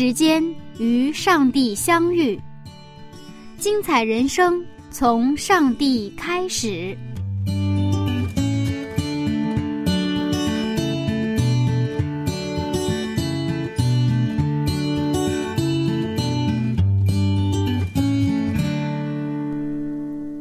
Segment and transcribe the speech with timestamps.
[0.00, 0.40] 时间
[0.78, 2.40] 与上帝相遇。
[3.56, 6.96] 精彩人生从上帝开始。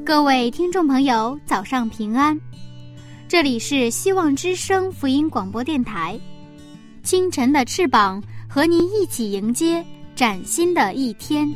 [0.06, 2.40] 各位听众朋友，早上平安！
[3.28, 6.16] 这里是希望之声福音广播电台。
[7.02, 11.48] 清晨的翅膀，和您一起迎接崭新的一天。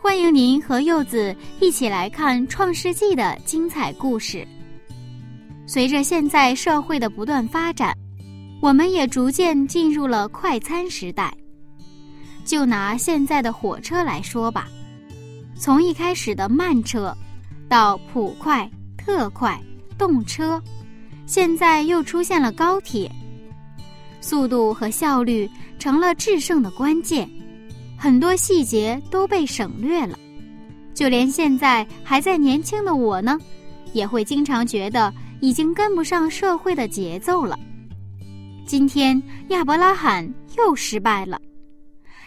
[0.00, 4.46] 欢迎您和柚子一起来看《创世纪》的精彩故事。
[5.66, 7.92] 随着现在社会的不断发展，
[8.62, 11.34] 我们也逐渐进入了快餐时代。
[12.44, 14.68] 就拿现在的火车来说吧，
[15.58, 17.14] 从一开始的慢车，
[17.68, 19.60] 到普快、特快、
[19.98, 20.62] 动车，
[21.26, 23.10] 现在又出现了高铁，
[24.20, 27.28] 速度和效率成了制胜的关键。
[27.96, 30.18] 很多细节都被省略了，
[30.92, 33.38] 就连现在还在年轻的我呢，
[33.92, 37.58] 也会经常觉得已经跟不上社会的节奏了。
[38.66, 41.40] 今天亚伯拉罕又失败了，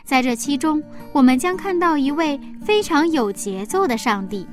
[0.04, 0.82] 在这其中，
[1.12, 4.48] 我们将看到一位非常有节奏的上帝。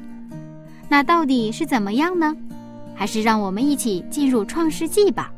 [0.89, 2.37] 那到底是怎么样呢？
[2.95, 5.31] 还是让我们一起进入创世纪吧。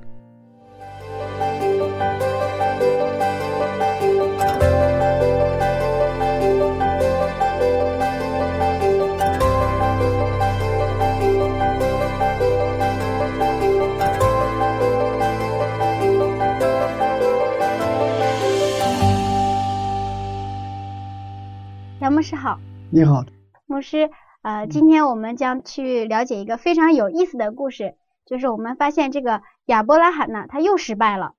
[22.00, 22.56] 杨牧师好，
[22.90, 23.24] 你好，
[23.66, 24.08] 牧师。
[24.46, 31.34] 呃，今天我们将去了解一个非常有意思的故事，就是我们发现这个亚伯拉罕呢，他又失败了。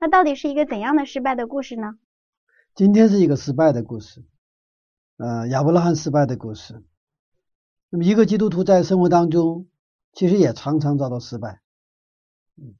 [0.00, 2.00] 那到底是一个怎样的失败的故事呢？
[2.74, 4.24] 今天是一个失败的故事，
[5.18, 6.82] 呃，亚伯拉罕失败的故事。
[7.90, 9.68] 那么，一个基督徒在生活当中，
[10.12, 11.60] 其实也常常遭到失败，
[12.56, 12.74] 嗯，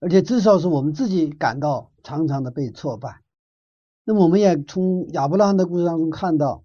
[0.00, 3.22] 而且至少是我们自己感到常常的被挫败。
[4.02, 6.64] 那么，我们也从亚伯拉罕的故事当中看到。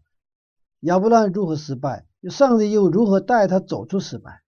[0.82, 2.06] 亚伯拉罕如何失败？
[2.30, 4.42] 上帝又如何带他走出失败，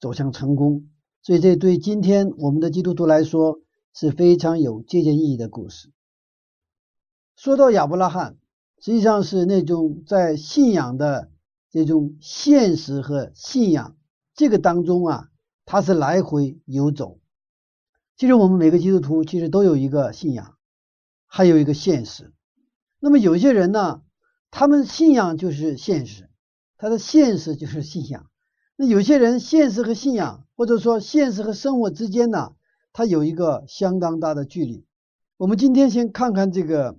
[0.00, 0.88] 走向成功？
[1.22, 3.60] 所以，这对今天我们的基督徒来说
[3.92, 5.90] 是非常有借鉴意义的故事。
[7.34, 8.36] 说到亚伯拉罕，
[8.78, 11.30] 实际上是那种在信仰的
[11.70, 13.96] 这种现实和信仰
[14.34, 15.28] 这个当中啊，
[15.64, 17.18] 他是来回游走。
[18.16, 20.56] 其实，我们每个基督徒其实都有一个信仰，
[21.26, 22.32] 还有一个现实。
[22.98, 24.02] 那么，有些人呢？
[24.48, 26.30] 他们信仰就是现实，
[26.78, 28.26] 他的现实就是信仰。
[28.76, 32.54] 那有些人现实和信仰，或者说现实和生活之间呢，
[32.92, 34.84] 他有一个相当大的距离。
[35.36, 36.96] 我们今天先看看这个，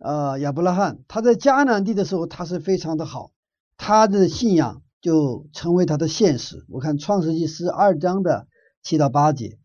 [0.00, 3.30] 呃，亚伯拉罕，他在迦南地的时候，他是非常的好，
[3.76, 6.64] 他的信仰就成为他的现实。
[6.68, 8.48] 我看创世纪十二章的
[8.82, 9.58] 七到八节，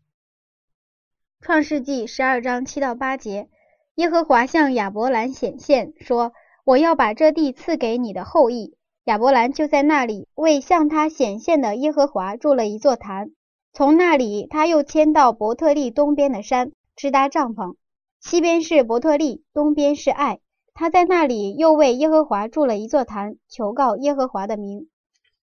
[1.40, 3.48] 创世纪十二章七到八节，
[3.96, 6.32] 耶和华向亚伯兰显现说。
[6.64, 8.76] 我要把这地赐给你的后裔。
[9.04, 13.32] 亚伯兰就在那里为向他显现的耶和华筑了一座坛。
[13.72, 17.74] 从那里，他又迁到伯特利东边的山，支搭帐篷。
[18.20, 20.38] 西边是伯特利，东边是爱。
[20.72, 24.88] 他在那里又为耶和华筑了一座坛，求告耶和华的名。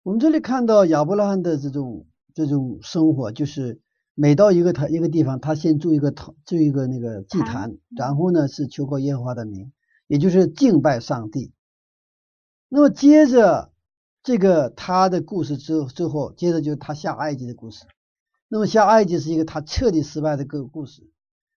[0.04, 2.06] 我们这里看到亚伯拉罕的这种
[2.36, 3.82] 这种生活，就是
[4.14, 9.72] 每到一个他一个地方，他先筑一个坛，筑一个那个祭坛，然后呢是求告耶和华的名。
[10.06, 11.52] 也就是敬拜上帝。
[12.70, 13.72] 那么接着
[14.24, 17.86] 这个他的故事之之后，接着就是他下埃及的故事。
[18.50, 21.10] 那么下埃及是一个他彻底失败的个故事。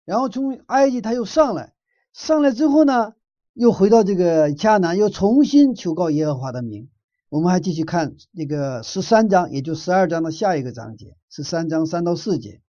[0.05, 1.75] 然后从埃及他又上来，
[2.13, 3.15] 上来之后呢，
[3.53, 6.89] 又回到这个迦南，又重新求告耶和华的名。
[7.29, 12.63] 我们还继续看那个十三章，也就十二章的下一个章节，十三章三到四节。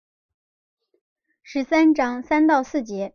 [1.42, 3.14] 十三章三到四节。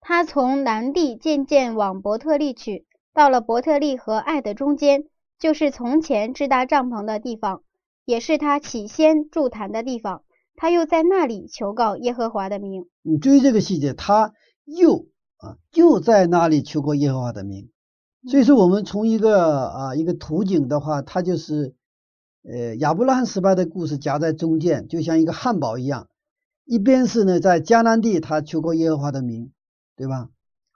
[0.00, 2.86] 他从南地渐渐往伯特利去，
[3.18, 5.02] 到了伯特利和爱的中间，
[5.40, 7.64] 就是从前支搭帐篷的地方，
[8.04, 10.22] 也是他起先筑坛的地方。
[10.54, 12.88] 他又在那里求告耶和华的名。
[13.02, 14.34] 你注意这个细节，他
[14.64, 17.68] 又啊又在那里求过耶和华的名。
[18.28, 21.74] 所以说，我们从一个啊一个图景的话，它就是
[22.44, 26.06] 呃亚伯拉罕失败的故事夹在中间，就像一个汉堡一样。
[26.64, 29.50] 一边是呢在迦南地他求过耶和华的名，
[29.96, 30.28] 对吧？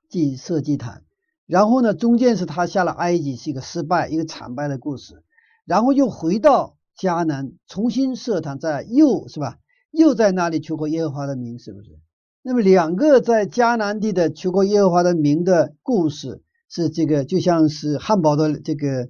[0.08, 1.04] 祭设祭坛，
[1.46, 5.22] 然后呢中间是他下了埃及，是一个失败一个惨败的故事，
[5.64, 9.58] 然后又回到迦南重新设坛，在又是吧？
[9.90, 11.98] 又在那里求过耶和华的名，是不是？
[12.42, 19.08] 那么两个在迦南地的求过耶和华的名的故事，是这个就像是汉堡的这个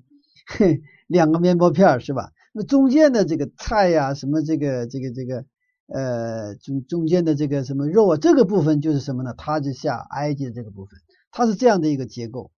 [1.06, 2.32] 两个面包片是吧？
[2.52, 5.44] 那中间的这个菜呀，什么这个这个这个
[5.86, 9.32] 呃中中间的这个什么肉啊，这个部分就是什么呢？
[9.38, 10.98] 它就下埃及的这个部分，
[11.32, 12.52] 它是这样的一个结构。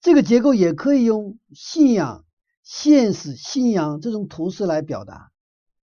[0.00, 2.24] 这个结构也可以用信仰、
[2.62, 5.32] 现实、信仰这种图式来表达，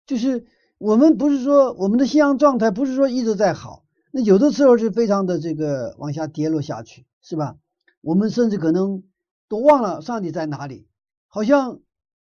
[0.07, 0.47] 就是。
[0.81, 7.57] 我们不是说我们的信仰状态不是说一直在好，那有的时候是非常的这个往下跌落下去，是吧？
[8.01, 9.03] 我们甚至可能
[9.49, 10.87] 都忘了上帝在哪里，
[11.27, 11.81] 好像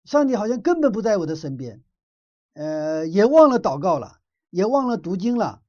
[0.06, 1.82] 上帝好像根本不在我的身边，
[2.54, 4.16] 呃，也忘了祷告了，
[4.48, 5.60] 也忘了读经了，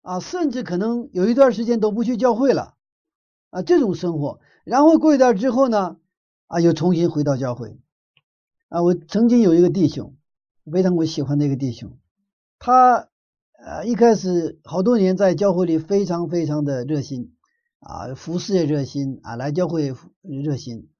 [0.00, 2.75] 啊，甚至可能有一段时间都不去教会了，
[3.56, 5.96] 啊，这种生活，然后过一段之后呢，
[6.46, 7.78] 啊，又重新回到教会，
[8.68, 10.14] 啊，我曾经有一个弟兄，
[10.70, 11.96] 非常我喜欢的一个弟兄。
[12.58, 13.08] 他
[13.58, 17.34] 呃一开始好多年在教会里非常非常的热心
[17.80, 20.90] 啊，服侍也热心啊，来教会热心。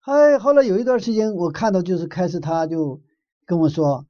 [0.00, 3.02] 还后来有一段时间，我看到就是开始他就
[3.44, 4.06] 跟我说，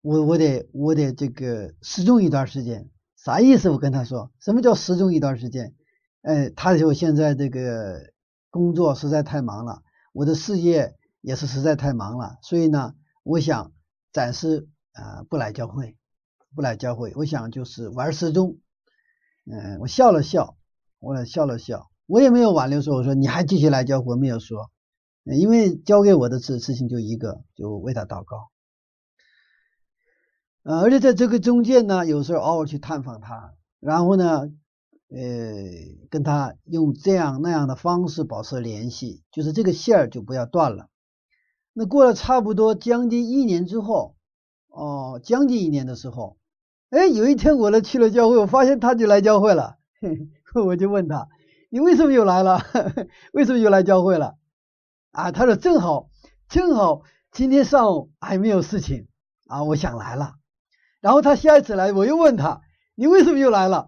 [0.00, 3.68] 我我得我得这个失踪一段时间，啥意思？
[3.70, 5.74] 我跟他说，什么叫失踪一段时间？
[6.26, 8.12] 哎，他就现在这个
[8.50, 9.82] 工作实在太忙了，
[10.12, 13.72] 我的事业也是实在太忙了，所以呢，我想
[14.12, 15.96] 暂时啊不来教会。
[16.54, 18.56] 不来教会，我想就是玩失踪。
[19.44, 20.56] 嗯，我笑了笑，
[20.98, 24.70] 我笑了笑，我也没有挽留说，我说你还继续来教会，没有说，
[25.24, 28.48] 因为交给我的事事情就一个，就为他祷告。
[30.62, 34.44] 呃，而且在这个中间呢，有时候偶尔去探访他，然后呢，
[35.08, 35.18] 呃，
[36.10, 40.88] 跟他用这样那样的方式保持联系，就是这个线儿就不要断了。
[41.72, 44.16] 那过了差不多将近一年之后，
[44.68, 46.36] 哦，将近一年的时候。
[46.90, 49.76] 哎，有一天我呢去了教会，我发现他就来教会了，
[50.54, 51.28] 我就问他
[51.68, 52.60] ：“你为什么又来了？
[53.34, 54.36] 为什么又来教会了？”
[55.10, 56.08] 啊，他说：“正好，
[56.48, 59.08] 正好今天上午还没有事情
[59.46, 60.34] 啊，我想来了。”
[61.02, 62.62] 然后他下一次来，我又问他
[62.96, 63.86] ：“你为什么又来了？”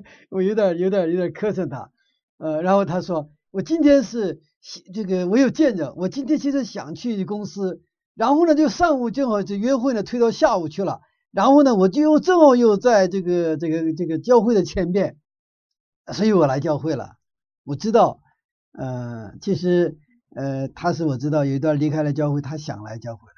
[0.30, 1.90] 我有点、有点、有点磕碜他。
[2.38, 4.40] 呃，然后他说：“我今天是
[4.94, 7.82] 这个，我有见着，我今天其实想去公司，
[8.14, 11.00] 然后呢，就上午正好这约会呢推到下午去了。”
[11.30, 15.16] 然后呢，我就又正好又在这个这个这个教会的前面，
[16.12, 17.16] 所以我来教会了。
[17.64, 18.20] 我知道，
[18.72, 19.98] 呃，其实
[20.34, 23.37] 呃，他是我知道有一段离开了教会，他想来教会的，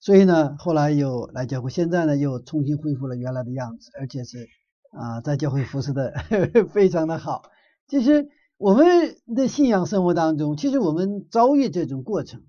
[0.00, 4.48] 所以呢，后来又来教会，现在呢又重新恢复了原来的样子，而且是
[4.90, 6.14] 啊，在教会服侍的
[6.72, 7.42] 非常的好。
[7.86, 12.42] 其实我们的信仰生活当中，其实我们遭遇这种过程。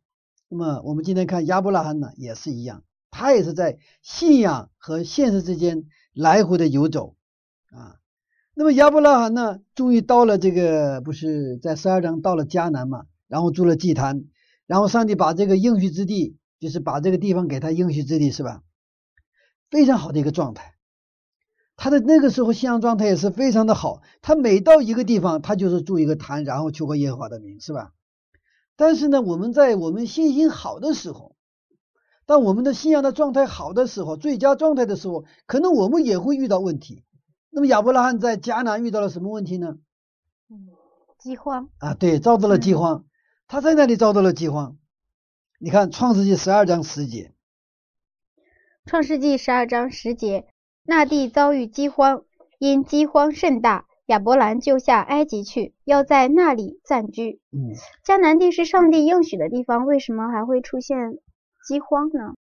[0.48, 2.84] 那么我们今天看亚伯拉罕呢，也是一样。
[3.10, 7.16] 他也是在信仰和现实之间来回的游走
[7.70, 7.98] 啊。
[8.54, 14.24] 那么亚伯拉罕呢，终于到了这个不是在十二章到了迦南嘛，然后筑了祭坛，
[14.68, 18.62] 然后上帝把这个应许之地，就是把这个地方给他应许之地，是吧？
[19.72, 20.76] 非常好的一个状态。
[21.76, 24.04] 他的那个时候信仰状态也是非常的好。
[24.22, 27.94] 他每到一个地方，他就是住一个坛，然后求过耶和华的名，是吧？
[28.76, 31.36] 但是呢，我们在我们信心好的时候。
[32.28, 37.04] 当我们的信仰的状态好的时候，最佳状态的时候，可能我们也会遇到问题。
[37.50, 39.78] 那么亚伯拉罕在迦南遇到了什么问题呢？
[40.48, 40.70] 嗯，
[41.18, 43.06] 饥荒啊，对，遭到了饥荒。
[43.48, 44.78] 他在那里遭到了饥荒。
[45.64, 47.36] 你看创世纪十二章十节。
[48.84, 50.48] 创世纪十二章十节，
[50.82, 52.24] 那地遭遇饥荒，
[52.58, 57.42] 因饥荒甚大，亚伯兰就下埃及去，要在那里暂居。
[57.52, 60.98] 嗯，迦南地是上帝应许的地方，为什么还会出现？
[61.68, 62.34] 饥荒呢？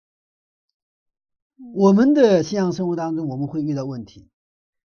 [1.75, 4.31] 我们的信仰生活当中，我们会遇到问题。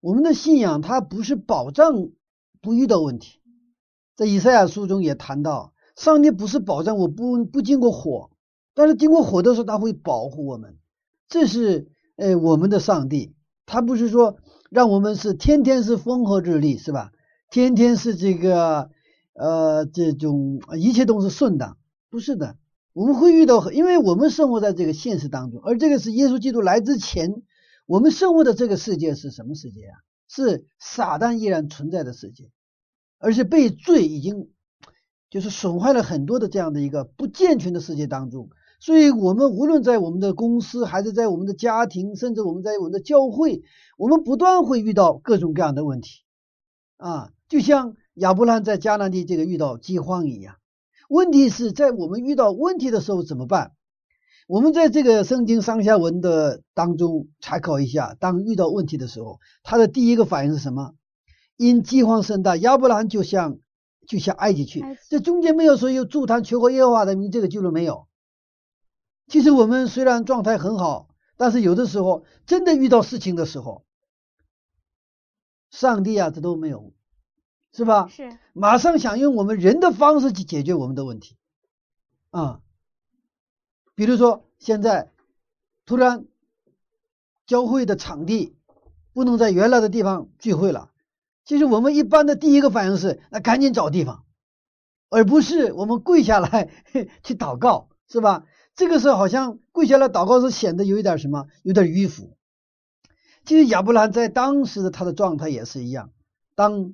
[0.01, 2.11] 我们的信仰它不是保障
[2.61, 3.41] 不遇到问题。
[4.17, 8.31] 在以赛亚书中也谈到，上帝不是保障我不不经过火，
[8.73, 10.79] 但是经过火的时候，他会保护我们。
[11.29, 13.35] 这是呃我们的上帝，
[13.67, 14.37] 他不是说
[14.71, 17.11] 让我们是天天是风和日丽，是吧？
[17.51, 18.91] 天天是这个
[19.35, 21.77] 呃，这种一切都是顺当，
[22.09, 22.57] 不是的。
[22.93, 27.43] 我们会遇到，因为我们生活在这个现实当中，而这个是耶稣基督来之前，
[27.87, 29.99] 我们生活的这个世界是什么世界啊？
[30.29, 32.51] 是撒旦依然存在的世界，
[33.19, 34.51] 而且被罪已经
[35.31, 38.49] 就是损坏了很多的这样的一个不健全的世界当中。
[38.81, 43.63] 所以，我们无论在我们的公司，还是在我们的家庭，甚至我们在我们的教会，
[43.97, 46.21] 我们不断会遇到各种各样的问题
[46.97, 50.57] 啊，就像亚伯兰在迦南地这个遇到饥荒一样。
[51.09, 53.73] 问题是在我们遇到问题的时候怎么办？
[54.47, 60.95] 我们在这个圣经上下文的当中参考一下，当遇到问题的时候，他的第一个反应是什么？
[61.57, 63.59] 因饥荒甚大，亚伯兰就向
[64.09, 64.83] 就向埃及去。
[65.09, 68.09] 这中间没有说有助坛求过耶和华的名，这个记录没有。
[69.29, 73.85] 其实我们虽然状态很好，但是有的时候真的遇到事情的时候，
[75.71, 76.95] 上帝啊，这都没有，
[77.73, 78.09] 是吧？
[78.09, 78.39] 是。
[78.55, 81.37] 马上想用我们人的方式去解决我们的问题，
[82.31, 82.63] 啊，
[83.95, 85.13] 比如说现在
[85.85, 86.25] 突然
[87.47, 88.57] 教会的场地
[89.13, 90.91] 不能在原来的地方聚会了，
[91.49, 94.27] 其实我们一般的第一个反应是，那赶紧找地方，
[95.09, 96.69] 而不是我们跪下来
[97.25, 98.45] 去祷告，是吧？
[98.75, 102.37] 这个时候好像跪下来祷告是显得有一点什么，有点迂腐。
[103.47, 106.13] 其实亚伯兰在当时的他的状态也是一样，
[106.55, 106.93] 当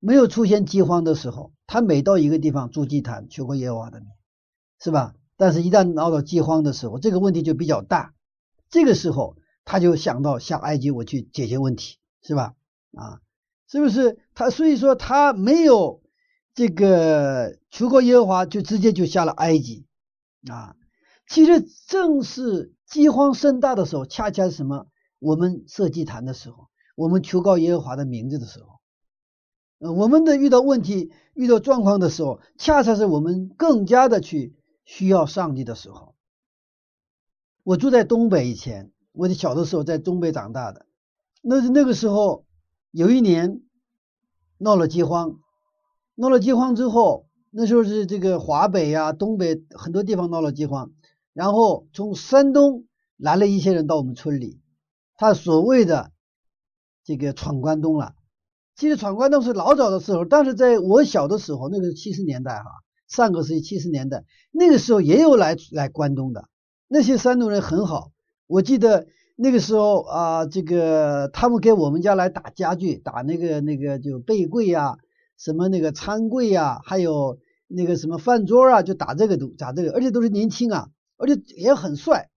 [0.00, 4.08] 没有出现饥荒的时候，他每到一个地方筑祭坛求过耶和华的名，
[4.80, 5.14] 是吧？
[5.36, 8.14] 但是，一旦闹到饥荒的时候，这个问题就比较大。
[8.68, 12.54] 这个时候，他就想到下埃及，我去解决问题，是吧？
[12.96, 13.20] 啊，
[13.70, 14.18] 是不是？
[14.34, 16.02] 他所以说他没有
[16.54, 19.86] 这个求过耶和华，就直接就下了埃及。
[20.50, 20.74] 啊，
[21.28, 24.86] 其实正是饥荒盛大的时候，恰恰是什么？
[25.18, 28.78] 我们设祭坛的时候，我们求告耶和华的名字的时候，
[29.80, 36.14] 呃，我们的遇到问题、遇到状况的时候，恰恰是我们更加的去需要上帝的时候。
[37.64, 40.86] 我住在东北以前，我的小的时候在东北长大的，
[41.42, 42.46] 那是那个时候
[42.90, 43.62] 有一年
[44.58, 45.38] 闹了饥荒，
[46.14, 47.26] 闹了饥荒之后。
[47.50, 50.92] 那时候是这个华北呀、东北很多地方闹了饥荒，
[51.32, 52.84] 然后从山东
[53.16, 54.60] 来了一些人到我们村里，
[55.16, 56.12] 他所谓的
[57.04, 58.14] 这个闯关东了。
[58.76, 62.66] 其实闯关东是老早的时候，但是在我小的时候，那个是七十年代哈，
[63.08, 66.50] 上个世纪七十年代，那个时候也有来来关东的
[66.86, 68.12] 那些山东人很好。
[68.46, 69.06] 我记得
[69.40, 74.98] 那个时候啊，这个他们给我们家来打家具，打那个那个就被柜呀。
[75.38, 82.30] 什么那个餐柜呀，还有那个什么饭桌啊，就打这个都打这个，而且都是年轻啊，而且也很帅。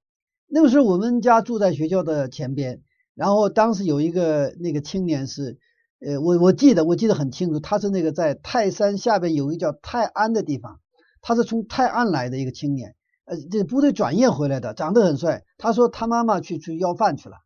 [0.45, 2.83] 那个时候我们家住在学校的前边，
[3.15, 5.57] 然后当时有一个那个青年是，
[6.05, 10.79] 呃，我我记得我记得很清楚，他是那个在泰山下边有一个叫泰安的地方，
[11.23, 12.93] 他是从泰安来的一个青年，
[13.31, 15.45] 呃，这部队转业回来的，长得很帅。
[15.57, 17.37] 他说他妈妈去去要饭去了，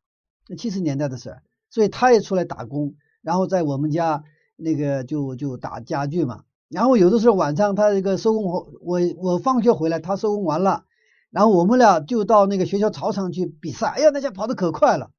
[0.50, 1.38] 那七十年代的事，
[1.70, 4.24] 所以他也出来打工，然后在我们家。
[4.58, 10.86] 那个就就打家具嘛，然后有的时候晚上他这个收工后，我我放学回来，他收工完了，
[11.30, 13.88] 然后我们俩就到那个学校操场去比赛。
[13.88, 15.12] 哎呀，那家跑得可快了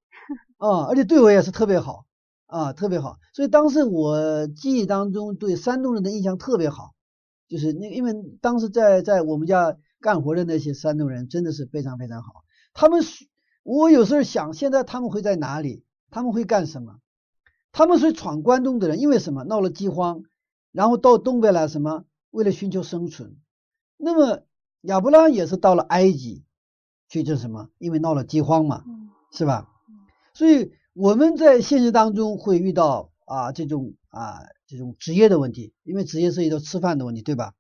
[0.57, 2.07] 啊，而且对我也是特别好
[2.47, 3.19] 啊，特别好。
[3.35, 6.95] 所以当时我记忆当中对山东人的印象特别好，
[7.47, 12.45] 就是那因为当时在在我们家干活的那些山东人真的是非常非常好。
[12.75, 13.03] 他们
[13.65, 15.83] 我有时候想，现在他们会在哪里？
[16.13, 17.01] 他们会干什么？
[17.73, 19.43] 他们是闯关东的人，因为什么？
[19.43, 20.23] 闹了饥荒，
[20.71, 22.05] 然后到东北来，什么？
[22.31, 23.37] 为了寻求生存。
[23.97, 24.45] 那么
[24.83, 26.45] 亚伯拉也是到了埃及
[27.09, 27.71] 去，这什么？
[27.79, 28.85] 因为闹了饥荒嘛，
[29.33, 29.69] 是吧？
[30.35, 37.55] 所以我们在现实当中会遇到啊这种啊这种职业的问题，因为职业涉及到吃饭的问题，对吧？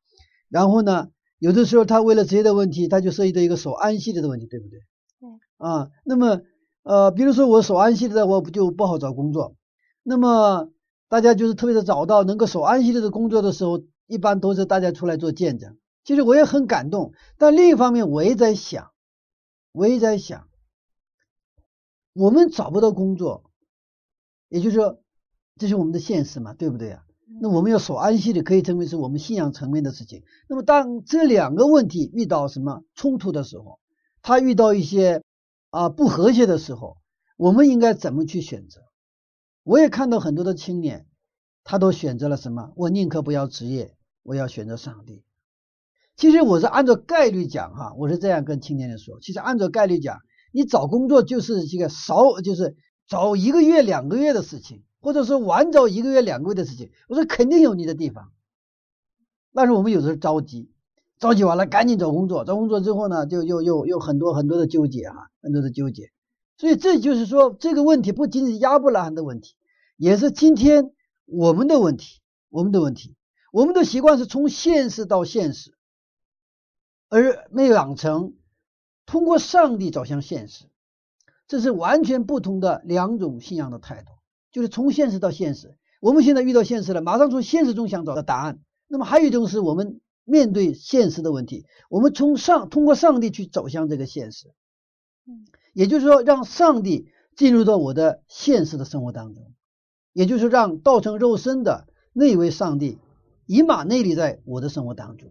[0.48, 4.80] 然后呢，有的时候他为了职业的问题，他就涉及到一个守安息日的问题，对不对？
[5.20, 5.28] 对。
[5.58, 6.42] 啊，那么
[6.82, 9.54] 呃，比如说我守安息日的话，不就不好找工作？
[10.02, 10.70] 那么
[11.08, 15.76] 大家就是特别的找到能够守安息日的工作的时候，一般都是大家出来做见证。
[16.04, 18.92] 其实我也很感动，但另一方面我也在想，
[19.72, 20.48] 我也在想，
[22.12, 23.50] 我们找不到工作，
[24.48, 25.00] 也就是说
[25.56, 27.05] 这是我们的现实嘛，对不对啊？
[27.40, 30.22] 那我们要守安息的，可以称为是我们信仰层面的事情。
[30.48, 33.80] 那么当这两个问题遇到什么冲突的时候，
[34.22, 35.22] 他遇到一些
[35.70, 36.98] 啊不和谐的时候，
[37.36, 38.80] 我们应该怎么去选择？
[39.64, 41.06] 我也看到很多的青年，
[41.64, 42.72] 他都选择了什么？
[42.76, 45.24] 我宁可不要职业，我要选择上帝。
[46.16, 49.18] 其实我是按照概率讲哈，我是这样跟青年人说。
[49.20, 50.20] 其实按照概率讲，
[50.52, 52.76] 你找工作就是这个少，就是
[53.08, 56.90] 找一个月两个月的事情，或者说晚找一个月两个月的事情。
[57.06, 58.32] 我说肯定有你的地方，
[59.54, 60.68] 但是我们有时候着急，
[61.20, 66.10] 着急完了赶紧找工作，找工作之后呢，就又又又很多很多的纠结哈，很多的纠结。
[66.56, 69.54] 所以这就是说，这个问题不仅仅是亚伯拉罕的问题，
[69.96, 70.90] 也是今天
[71.24, 73.14] 我们的问题，我们的问题。
[73.52, 75.72] 我们的习惯是从现实到现实，
[77.08, 78.34] 而没有养成
[79.06, 80.64] 通过上帝走向现实，
[81.46, 84.15] 这是完全不同的两种信仰的态度。
[84.56, 88.58] 就是从现实到现实，我们现在遇到现实了，马上从现实中想找到答案。
[88.88, 94.54] 那么还有一种是我们面对现实的问题，我们从上通过上帝去走向这个现实。
[95.26, 95.44] 嗯，
[95.74, 99.52] 也就是说，让上帝进入到我的现实的生活当中，
[100.14, 102.96] 也就是让道成肉身的那位上帝。
[103.44, 105.28] 以马内利在我的生活当中，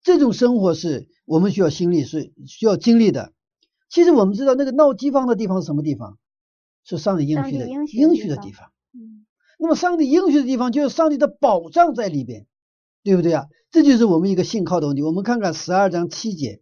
[0.00, 3.32] 这种生活是我们需要经历，是需要经历的。
[3.90, 6.18] 其实我们知道，那个闹饥荒的地方是什么地方？
[6.84, 8.70] 是上帝应许的应许的地方。
[8.92, 9.26] 嗯，
[9.58, 12.46] 那么上帝应许的地方，就是上帝的保障在里边，
[13.02, 13.46] 对不对啊？
[13.70, 15.02] 这就是我们一个信靠的问题。
[15.02, 16.60] 我们看看十二章七节，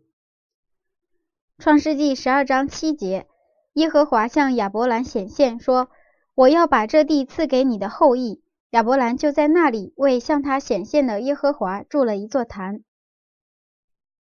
[1.62, 3.26] 《创世纪》十二章七节，
[3.74, 5.90] 耶和华向亚伯兰显现说
[6.34, 12.82] ：“我要把这地赐给你的后裔。”亚伯兰就在那里为向他显现的耶和华筑了一座坛。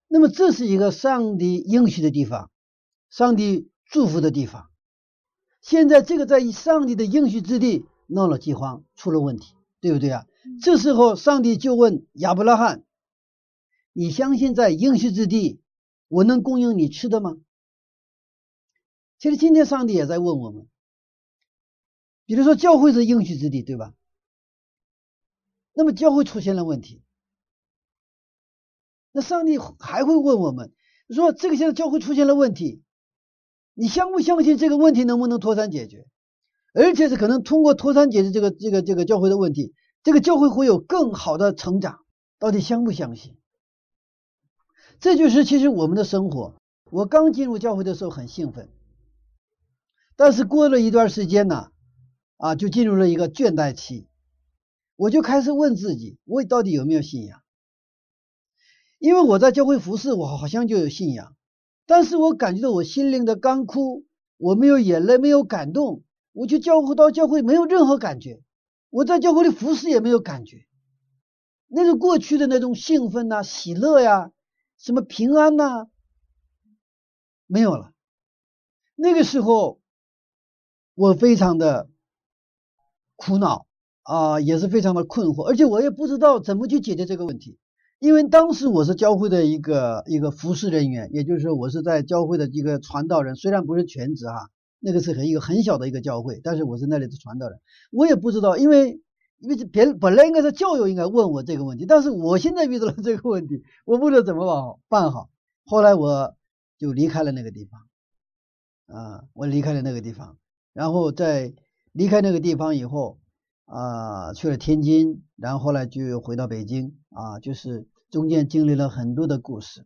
[0.08, 2.50] 那么这是一个上帝应许的地方，
[3.08, 4.68] 上帝祝福的地方。
[5.62, 10.26] 现在这个在上帝的应许之地闹了饥荒，出了问题，对不对啊？
[10.60, 12.84] 这时候上帝就问亚伯拉罕
[13.94, 15.60] ：“你相信在应许之地，
[16.08, 17.36] 我能供应你吃的吗？”
[19.18, 20.68] 其实今天上帝也在问我们，
[22.26, 23.94] 比如说教会是应许之地，对吧？
[25.74, 27.02] 那么教会出现了问题，
[29.12, 30.74] 那上帝还会问我们
[31.08, 32.82] 说：“这个现在教会出现了问题，
[33.74, 36.06] 你相不相信这个问题能不能脱产解决？
[36.74, 42.00] 而且是可能通过脱产解决这个这个这个教会的问题，这个教会会有更好的成长。
[42.38, 43.36] 到底相不相信？
[44.98, 46.54] 这就是其实我们的生活。
[46.90, 48.68] 我刚进入教会的时候很兴奋，
[50.16, 51.70] 但是过了一段时间呢，
[52.36, 54.08] 啊，就进入了一个倦怠期。”
[54.96, 57.42] 我就开始问自己，我到底有没有信仰？
[58.98, 61.34] 因为我在教会服侍，我好像就有信仰，
[61.86, 64.04] 但是我感觉到我心灵的干枯，
[64.36, 68.40] 我没有眼泪，没有感动，我去教会到教会没有任何感觉，
[68.90, 70.66] 我在教会里服侍也没有感觉，
[71.68, 74.30] 那种过去的那种兴奋呐、喜乐呀、
[74.78, 75.86] 什么平安呐，
[77.46, 77.92] 没有了。
[78.94, 79.80] 那个时候，
[80.94, 81.88] 我非常的
[83.16, 83.66] 苦恼。
[84.04, 87.56] 啊，也是非常的困惑，而且我也不知道怎么去解决这个问题，
[88.02, 97.60] 因为当时我是教会的一个一个服侍人员，也就是说我是在教会的一个传道人，虽然不是全职哈，那个是很一个很小的一个教会，但是我是那里的传道人，
[97.92, 99.00] 我也不知道，因为
[99.38, 105.30] 因为别本来应该是教友应该问我这个问题，但是我现在遇到了这个问题，我不知道怎么办办好，
[105.64, 106.34] 后来我
[106.78, 107.82] 就离开了那个地方，
[108.88, 110.38] 啊，我离开了那个地方，
[110.72, 111.54] 然后在
[111.92, 113.20] 离开那个地方以后。
[113.64, 119.84] 啊，去了天津，然后呢就回到北京啊，就是中间经历了很多的故事。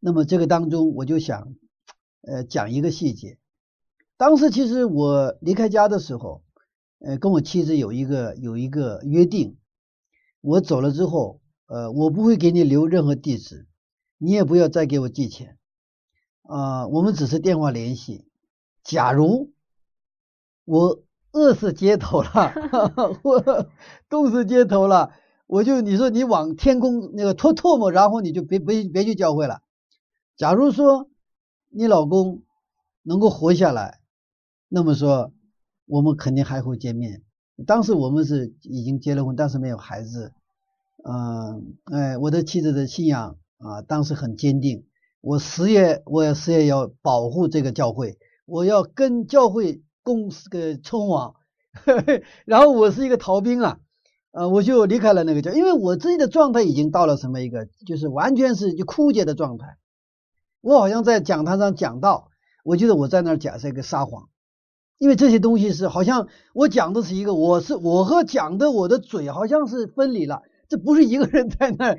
[0.00, 1.54] 那么这个当中，我就想，
[2.20, 3.38] 呃，讲一个细节。
[4.18, 6.42] 当时其实我离开家的时候，
[6.98, 9.56] 呃，跟我妻子有一个有一个约定，
[10.42, 13.66] 我走了之后，呃，我不会给你留任何地址，
[14.18, 15.56] 你也不要再给我寄钱，
[16.42, 18.26] 啊，我们只是电话联系。
[18.84, 19.52] 假如
[20.66, 21.02] 我。
[21.32, 22.52] 饿死街头了，
[23.22, 23.68] 我
[24.08, 25.12] 冻死街头了，
[25.50, 29.62] 我就你说你往天空那个吐唾沫，然后你就别别别去教会了。
[30.36, 31.08] 假如说
[31.68, 32.42] 你老公
[33.02, 33.98] 能够活下来，
[34.68, 35.32] 那么说
[35.86, 37.22] 我们肯定还会见面。
[37.66, 40.32] 当时我们是已经结了婚，但是没有孩子。
[41.02, 44.86] 嗯，哎，我的妻子的信仰啊，当时很坚定。
[45.20, 49.82] 我事业我事业要保护这个教会，我要跟教会。
[50.02, 51.34] 公司个冲网，
[52.46, 53.78] 然后我是一个逃兵啊，
[54.32, 59.76] 呃，我就离开了那个家，因为我自己的状态已经到了什么一个，就是完全是就枯竭的状态。
[60.60, 62.28] 我好像在讲台上讲到，
[62.64, 64.28] 我觉得我在那儿讲是一个撒谎，
[64.98, 71.98] 因为这些东西是好像我讲的是一个，我是我和讲的我的嘴好像是分离了，这不是一个人在那儿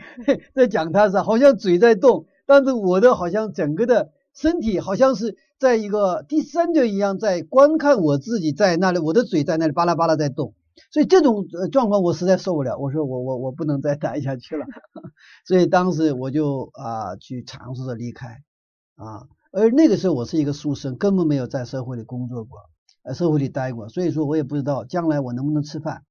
[0.54, 5.38] 在讲台上，好像嘴在动，但是我的好像整个的身体好像是。
[5.62, 10.56] 在一个第三者一样在观看我自己在那里，我的嘴在那里巴拉巴拉在动，
[10.92, 12.78] 所以这种状况我实在受不了。
[12.78, 14.66] 我说我我我不能再待下去了，
[15.46, 18.42] 所以当时我就啊去尝试着离开
[18.96, 19.28] 啊。
[19.52, 22.58] 而那个时候我是一个书生，根本没有在社会里工作过，
[23.04, 26.04] 呃，社会里待过，所以说我也不知道将来我能不能吃饭，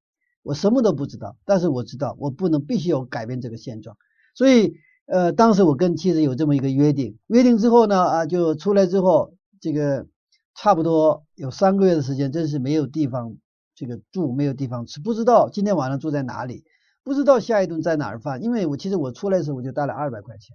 [0.43, 1.37] 我什么都不知道。
[1.47, 3.97] 但是我知道我不能必须要改变这个现状，
[4.35, 4.75] 所以
[5.07, 10.07] 呃，当时我跟妻子有这么一个约定，约定之后呢啊，就出来之后，这个
[10.55, 13.37] 差不多有三个月的时间，真是没有地方
[13.81, 16.65] 这个住，没有地方吃，不知道今天晚上住在哪里，
[17.03, 20.55] 不知道下一顿在哪儿饭，因为我其实我出来的时候我就带了二百块钱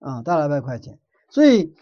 [0.00, 1.74] 啊，带了二百块钱，所以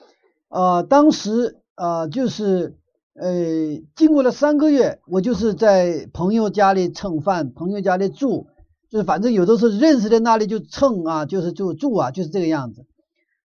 [0.48, 2.76] 啊，当时啊就是。
[3.20, 8.46] 呃，经过了三个月，我就是在朋友家里蹭饭，朋友家里住，
[8.88, 12.86] 就是反正有的时候认识的那里就蹭啊，就是就住啊，就是这个样子。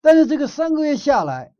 [0.03, 1.55] 但是这个三个月下来，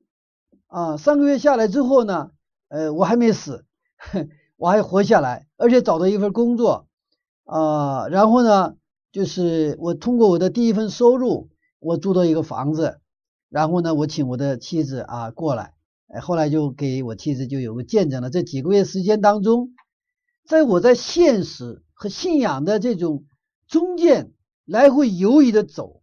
[0.67, 2.33] 啊，三个月下来之后呢，
[2.69, 3.65] 呃，我还没死，
[4.59, 6.87] 我还活下来，而且找到一份工作，
[7.45, 8.77] 啊，然后呢，
[9.13, 12.99] 就是我通过我的第一份收入，我租到一个房子，
[13.49, 15.75] 然后呢，我请我的妻子啊过来。
[16.09, 18.31] 哎，后来就给我妻子就有个见证了。
[18.31, 19.71] 这几个月时间当中，
[20.45, 23.25] 在我在现实和信仰的这种
[23.67, 24.33] 中间
[24.65, 26.03] 来回游移的走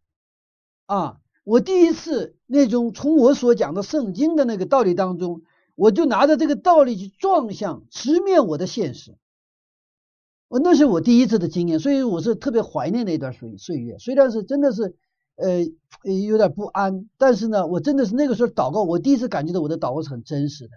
[0.85, 5.43] 啊，我第一次那种从我所讲的圣经的那个道理当中，
[5.75, 9.17] 我就拿着这个道理去撞向直面我的现实。
[10.51, 13.97] 我那是我第一次的经验，所以我是特别怀念那段岁岁月。
[13.99, 14.97] 虽然是真的是。
[15.37, 15.65] 呃，
[16.03, 20.71] 有点不安，但是呢，我真的是那个时候祷告，我第一次感觉到我的祷告是很真实的，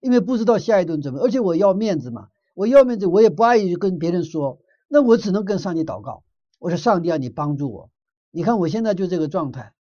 [0.00, 4.58] 因为不知道下一顿怎么，而且我要面子嘛，我要面子，我也不爱意跟别人说，
[4.88, 6.22] 那我只能跟上帝祷告，
[6.58, 7.90] 我说上帝啊，你帮助我，
[8.30, 9.74] 你看我现在就这个状态，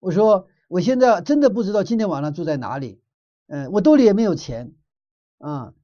[0.00, 3.02] 我说我现在真的不知道今天晚上住在哪里，
[3.48, 4.72] 嗯，我兜里也没有钱
[5.38, 5.74] 啊，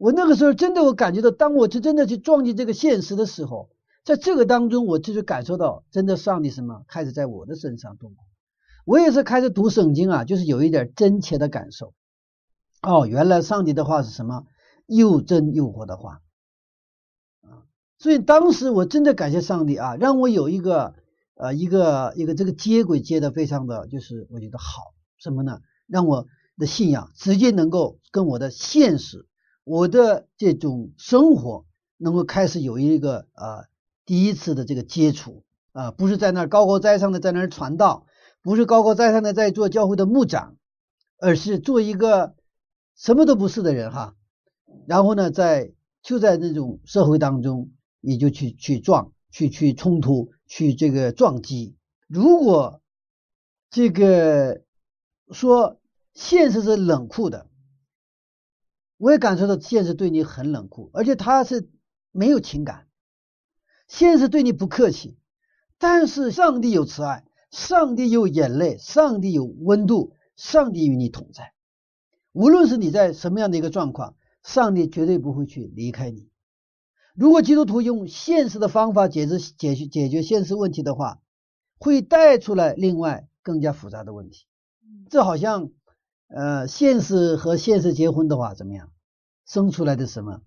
[0.00, 3.68] 我那个时候真的我感觉到，当我就真的去撞击这个现实的时候。
[4.02, 8.24] 在这个当中，我就是感受到，真的上帝什么开始在我的身上动工。
[8.86, 11.92] 我也是开始读圣经啊，就是有一点真切的感受。
[12.80, 14.46] 哦，原来上帝的话是什么？
[14.86, 16.22] 又真又活的话
[17.42, 17.68] 啊！
[17.98, 20.94] 所以当时我真的感谢上帝啊，让我有一个
[21.34, 25.60] 呃一个一个这个接轨接的非常的就是我觉得好什么呢？
[25.86, 29.26] 让我的信仰直接能够跟我的现实、
[29.64, 31.64] 我的这种生活
[31.96, 33.64] 能够开始有一个啊。
[34.06, 38.06] 第一次的这个接触啊，不是在那儿高高在上的在那儿传道，
[38.42, 40.56] 不是高高在上的在做教会的牧长，
[41.20, 42.34] 而是做一个
[42.96, 44.16] 什么都不是的人哈。
[44.88, 47.70] 然后呢，在就在那种社会当中，
[48.00, 51.76] 你就去去撞，去去冲突，去这个撞击。
[52.08, 52.80] 如果
[53.70, 54.62] 这个
[55.30, 55.78] 说
[56.14, 57.46] 现实是冷酷的，
[59.00, 61.70] 我也感受到现实对你很冷酷，而且他是
[62.12, 62.86] 没有情感。
[63.88, 65.16] 现实对你不客气，
[65.78, 71.54] 但是上帝有慈爱，上帝有眼泪，上帝有温度，上帝与你同在。
[72.32, 76.28] 无论是你在什么样的一个状况，上帝绝对不会去离开你。
[77.14, 81.22] 如果基督徒用现实的方法解决解决解决现实问题的话，
[81.78, 84.44] 会带出来另外更加复杂的问题。
[85.08, 85.70] 这好像
[86.34, 88.90] 呃，现实和现实结婚的话怎么样？
[89.46, 90.42] 生出来的什么？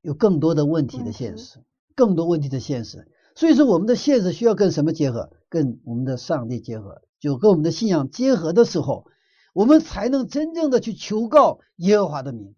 [0.00, 1.60] 有更多的问题的现实。
[1.96, 5.30] 更多问题的现实，所以说我们的现实需要跟什么结合？
[5.50, 9.04] 跟我们的上帝结合，就跟我们的信仰结合的时候，
[9.52, 12.54] 我们才能真正的去求告耶和华的名。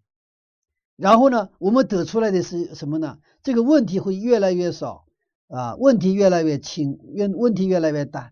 [0.95, 3.17] 然后呢，我们得出来的是什么呢？
[3.41, 5.07] 这个问题会越来越少
[5.47, 8.31] 啊，问题越来越轻，越问题越来越淡，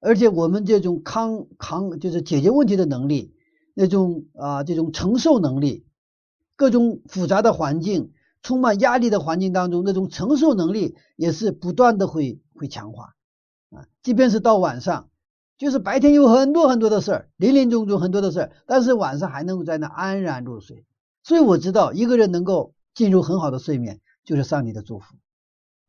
[0.00, 3.34] 而且我们这种抗抗就是解决问题的能力，
[3.74, 5.86] 那种啊这种承受能力，
[6.56, 8.12] 各种复杂的环境。
[8.42, 13.14] 充满压力的环境当中，那种承受能力也是不断的会会强化
[13.68, 13.84] 啊。
[14.02, 15.10] 即便是到晚上，
[15.58, 20.86] 就是白天有很多很多的事儿，林林总总很多的事儿，但是晚上还能够在那安然入睡。
[21.22, 25.16] 所以我知道，一个人能够进入很好的睡眠，就是上帝的祝福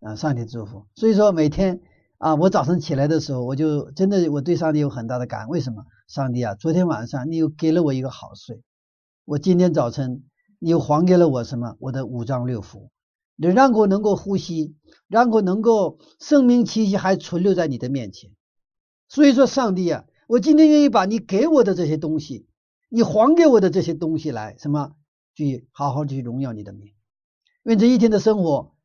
[0.02, 0.88] 啊，上帝的祝福。
[0.96, 1.80] 所以说每天
[2.22, 5.50] 啊，我早晨起来的时候，我就真的我对上帝有很大的感恩。
[5.50, 5.86] 为什么？
[6.08, 8.62] 上帝啊，昨天晚上你又给了我一个好睡，
[9.26, 10.24] 我今天早晨。
[10.60, 11.76] 你又还给了我什么？
[11.80, 12.90] 我的五脏六腑，
[13.36, 14.76] 你让我能够呼吸，
[15.08, 18.30] 让我能够生命气息还存留在你的面前。
[19.10, 22.46] 所以说，上帝啊，我今天愿意把你给我的这些东西，
[22.90, 24.92] 你还给我的这些东西来什么，
[25.34, 26.94] 去好好去荣耀你的名。
[27.64, 28.76] 愿这一天的生活，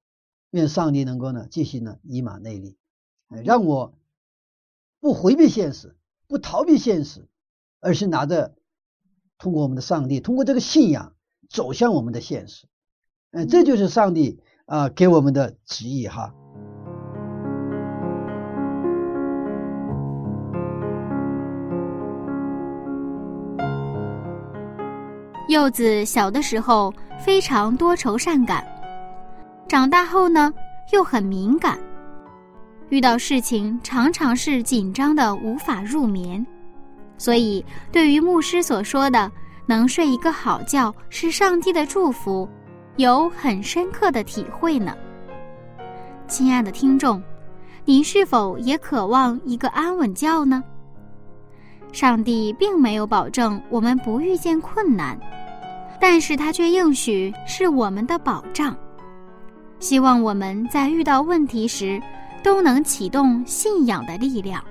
[0.53, 2.79] 愿上帝能够呢继续呢以马内利，
[3.29, 3.95] 让我
[5.01, 5.97] 不回避现实，
[6.29, 7.27] 不逃避现实，
[7.81, 8.55] 而是拿着
[9.39, 11.13] 通过我们的上帝，通过这个信仰。
[11.49, 12.67] 走向我们的现实，
[13.31, 16.35] 嗯，这就是上帝啊给我们的旨意哈。
[25.49, 26.93] 柚子小的时候
[27.25, 28.67] 非常多愁善感，
[29.69, 30.53] 长大后呢
[30.91, 31.79] 又很敏感。
[32.89, 36.45] 遇到事情常常是紧张的无法入眠，
[37.19, 39.31] 所以对于牧师所说的
[39.67, 42.49] 能睡一个好觉是上帝的祝福，
[42.97, 44.95] 有很深刻的体会呢。
[46.29, 47.21] 亲爱的听众，
[47.85, 50.63] 您是否也渴望一个安稳觉呢？
[51.91, 55.19] 上帝并没有保证我们不遇见困难，
[56.01, 58.77] 但是他却应许是我们的保障，
[59.81, 62.01] 希望我们在遇到问题时。
[62.47, 64.63] 都能启动信仰的力量。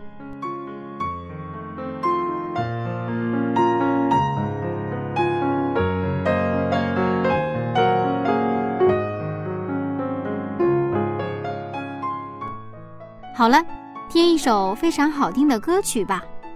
[13.35, 13.61] 好了，
[14.09, 16.23] 听一首非常好听的歌曲吧，《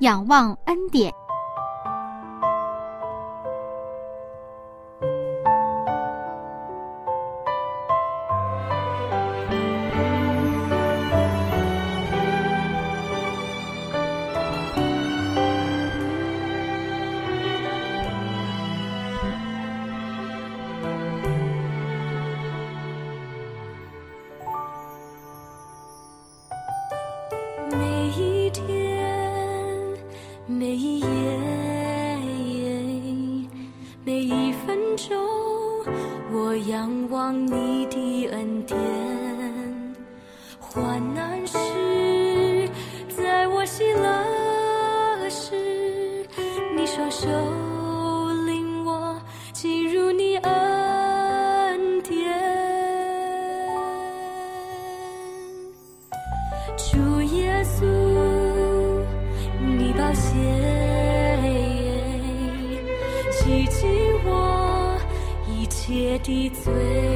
[0.00, 1.10] 仰望恩典》。
[66.18, 67.15] 的嘴脸，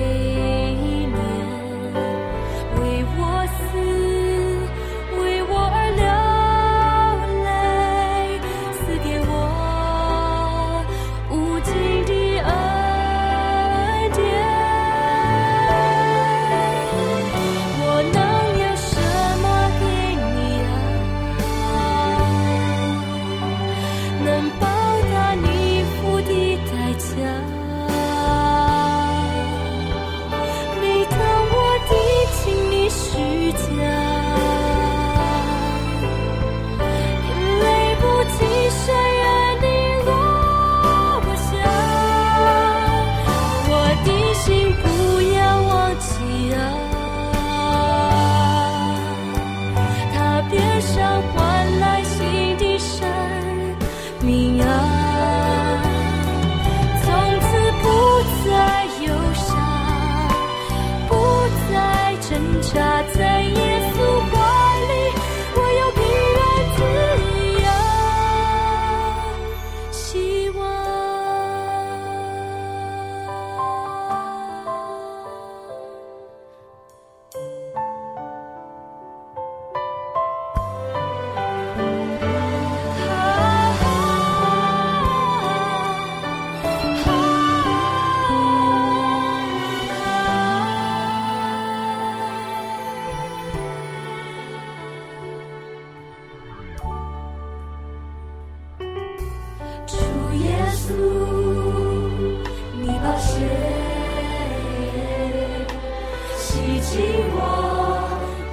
[106.90, 106.98] 洗
[107.32, 107.38] 我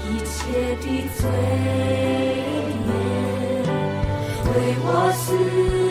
[0.03, 0.35] 一切
[0.75, 0.85] 的
[1.17, 1.19] 罪
[2.85, 2.91] 孽，
[4.45, 5.86] 为我死。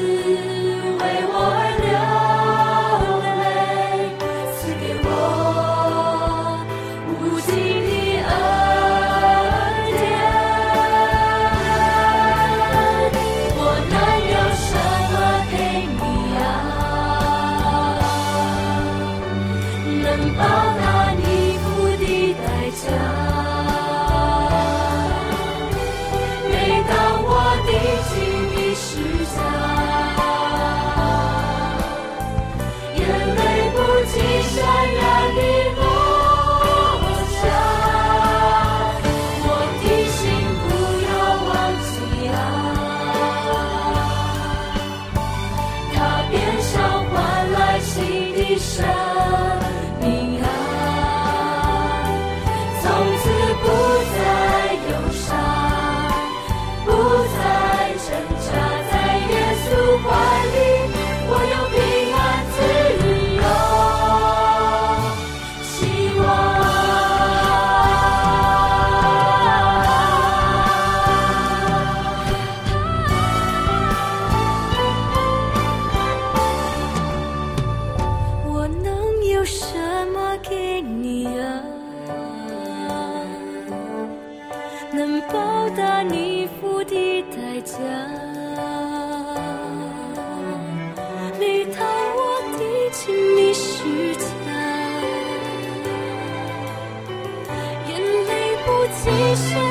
[99.37, 99.66] 不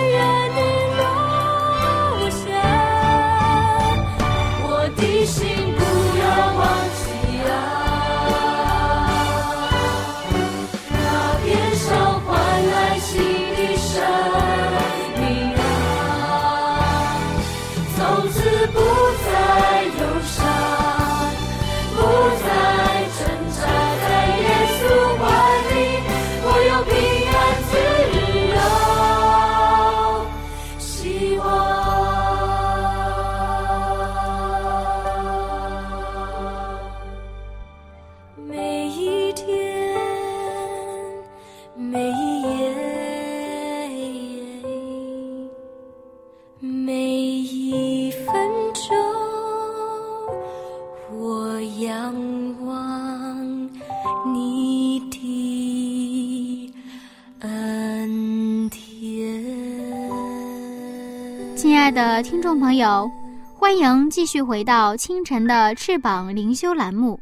[62.60, 63.10] 朋友，
[63.54, 67.20] 欢迎继续回到清晨的翅膀灵修栏目。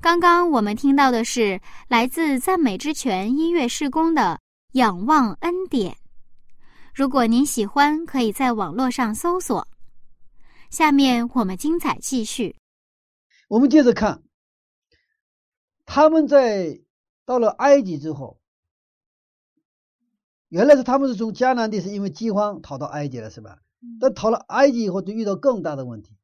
[0.00, 4.22] 刚刚我们听到的是来自赞美之泉音乐事工的
[4.72, 5.92] 《仰望恩典》。
[6.94, 9.66] 如果您喜欢，可以在网络上搜索。
[10.70, 12.56] 下面我们精彩继续。
[13.48, 14.22] 我们接着看，
[15.84, 16.80] 他们在
[17.24, 18.38] 到了埃及之后，
[20.48, 23.58] 原来是他们是从迦南地是因为饥荒逃到埃及了，是吧？
[24.00, 26.16] 但逃了埃及以后，就遇到更大的问题。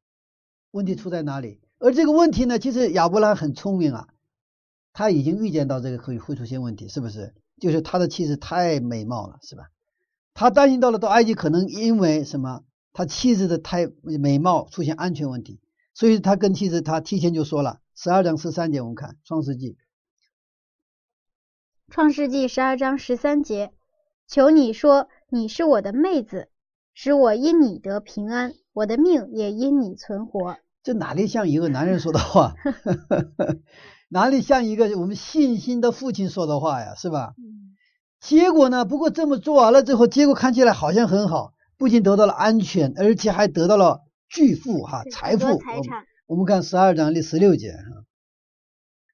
[0.71, 1.61] 问题出在哪里？
[1.79, 4.09] 而这个问题呢，其实亚伯拉罕很聪明啊，
[4.93, 7.35] 他已经预见到这个会会出现问题，是不是？
[7.61, 9.71] 就是他的妻子太美貌了，是吧？
[10.35, 15.61] 他担心到了到埃及可能因为什么，他妻子的太美貌出现安全问题。
[15.95, 19.73] 所以他跟妻子，他提前就说了，十二章十三节，我们看《创世纪》。
[21.91, 23.75] 创世纪十二章十三节，
[24.27, 26.49] 求你说你是我的妹子，
[26.95, 30.57] 使我因你得平安，我的命也因你存活。
[30.83, 32.55] 这哪里像一个男人说的话？
[34.11, 36.95] 哪里像一个我们信心的父亲说的话呀？
[36.95, 37.35] 是吧？
[38.21, 38.85] 结果呢？
[38.85, 45.57] 不过这么做完了之后，结果看起来好像很好，不仅得到了安全，而且还得到了巨富哈财富。
[45.59, 46.05] 财产。
[46.27, 48.05] 我们看十二章第十六节哈，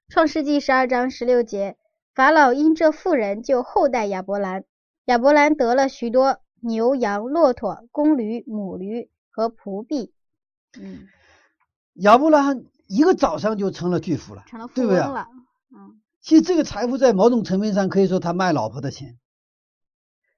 [0.09, 1.77] 创世纪十二章十六节，
[2.15, 4.65] 法老因这妇人就厚待亚伯兰，
[5.07, 10.13] 亚伯兰得了许多牛羊、骆驼、公驴、母驴和仆婢。
[10.79, 11.07] 嗯，
[11.95, 15.29] 亚伯拉罕一个早上就成了巨富了，成了富翁了。
[15.75, 19.19] 嗯，其实这个财富在某种层面上可以说他卖老婆的钱，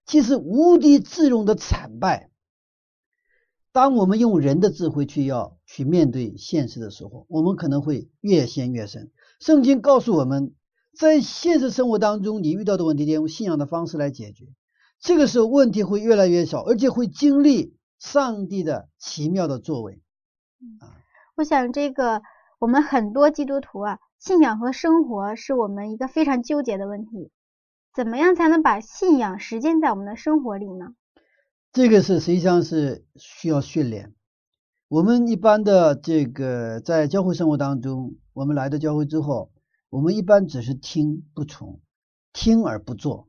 [0.06, 2.30] 其实无地自容的惨败。
[3.72, 9.12] 当我们用人的智慧去要去面对现实的时候，我们可能会越陷越深。
[9.38, 10.54] 圣经告诉我们，
[10.92, 14.46] 在现实生活当中，你遇到的问题得用信仰的方式来解决。
[15.00, 20.02] 这个时候问题会越来越少，而且会经历上帝的奇妙的作为。
[21.36, 22.22] 我想这个
[22.58, 27.30] 我们很多基督徒啊，信仰和生活是我们一个非常纠结的问题。
[27.94, 30.94] 怎么样才能把信仰实践在我们的生活里呢？
[31.72, 34.14] 这个是实际上是需要训练。
[34.88, 39.50] 我们一般的这个在教会生活当中，我们来到教会之后，
[39.88, 41.80] 我们一般只是听不从，
[42.32, 43.28] 听而不做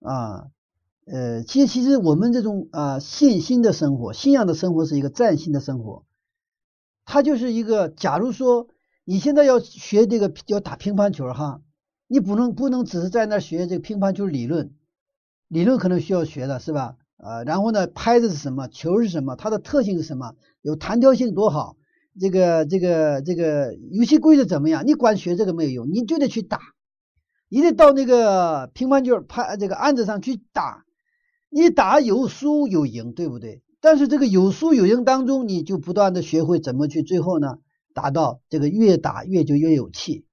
[0.00, 0.48] 啊。
[1.12, 6.04] 呃，其实其实我们这种啊信心的生活、信仰的生活是一个战心的生活。
[7.04, 8.68] 它就是一个，假如说
[9.04, 11.62] 你现在要学这个要打乒乓球哈，
[12.06, 14.72] 你不能不能只是在那学这个乒乓球理论，
[15.48, 16.94] 理论可能需要学的是吧？
[17.16, 21.76] 啊，然后呢，拍子是什么，球是什么，它的特性是什么，有弹跳性多好，
[22.20, 24.86] 这个这个这个游戏规则怎么样？
[24.86, 26.60] 你光学这个没有用，你就得去打，
[27.48, 30.84] 你得到那个乒乓球拍这个案子上去打，
[31.50, 33.62] 你打有输有赢，对不对？
[33.80, 37.58] 但是这个有输有赢当中，你就不断的学会怎么去，最后呢，
[37.92, 40.24] 达到这个越打越就越有气。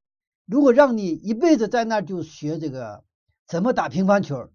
[0.45, 3.03] 如果让你一辈子在那就学这个
[3.47, 4.49] 怎么打乒乓球，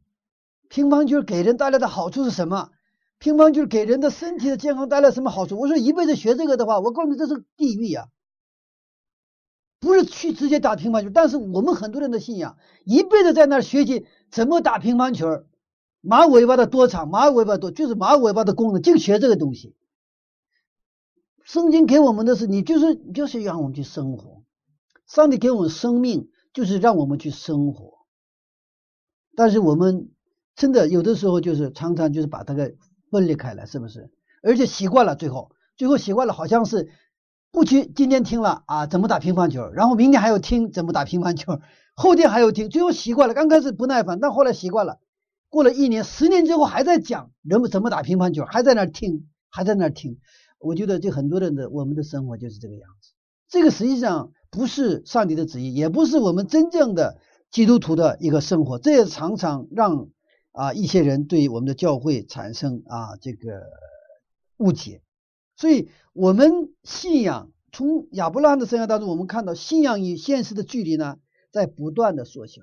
[0.69, 2.71] 乒乓球给人带来的好处是什么？
[3.19, 5.59] 乒乓球给人的身体的健康带来什么好处？
[5.59, 8.09] 我说一辈子学这个的话，我告诉你这是地狱呀、
[9.81, 15.45] 不是去直接打乒乓球，但是我们很多人的信仰，一辈子在那儿学习怎么打乒乓球，
[16.03, 19.77] 马尾巴的多长，马尾巴多就是马尾巴的功能，就学这个东西。
[21.45, 24.43] 圣经给我们的是，你就是就是让我们去生活，
[25.07, 27.99] 上帝给我们生命，就是让我们去生活。
[29.37, 30.11] 但是我们
[30.57, 32.77] 真的有的时候就是常常就是把它给
[33.11, 34.11] 分离开来，是不是？
[34.43, 36.91] 而且习惯了，最后最后习惯了，好像是
[37.53, 41.61] 不去今天听了啊怎么打乒乓球，然后明天还要听怎么打乒乓球，
[41.95, 43.35] 后天还要听，最后习惯了。
[43.35, 44.99] 刚开始不耐烦，但后来习惯了。
[45.53, 50.19] 过了一年、十年之后，还在讲人们怎么打乒乓球，还在那儿听，还在那儿听。
[50.59, 53.11] 我觉得这很多人的我们的生活就是这个样子。
[53.51, 57.19] 这个实际上不是上帝的旨意，也不是我们真正的
[57.51, 58.79] 基督徒的一个生活。
[58.79, 60.09] 这也常常让
[60.53, 63.61] 啊一些人对我们的教会产生啊这个
[64.57, 65.03] 误解。
[65.55, 71.19] 所以，我们信仰从亚伯拉罕的生涯当中，我们看到信仰与现实的距离呢
[71.51, 72.63] 在不断的缩小，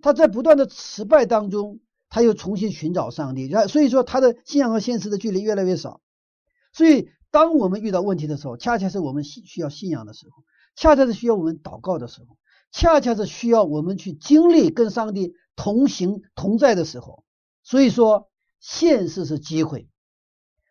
[0.00, 1.78] 他在不断的失败当中。
[2.14, 6.00] 他又重新寻找上帝，然所以说他的信仰和现实的距离越来越少。
[6.72, 10.44] 所以，当我们遇到问题的时候，恰恰是我们需需要信仰的时候，
[10.76, 12.38] 恰恰是需要我们祷告的时候，
[12.70, 17.24] 恰恰是需要我们去经历跟上帝同行同在的时候。
[17.64, 19.88] 所以说，现实是机会，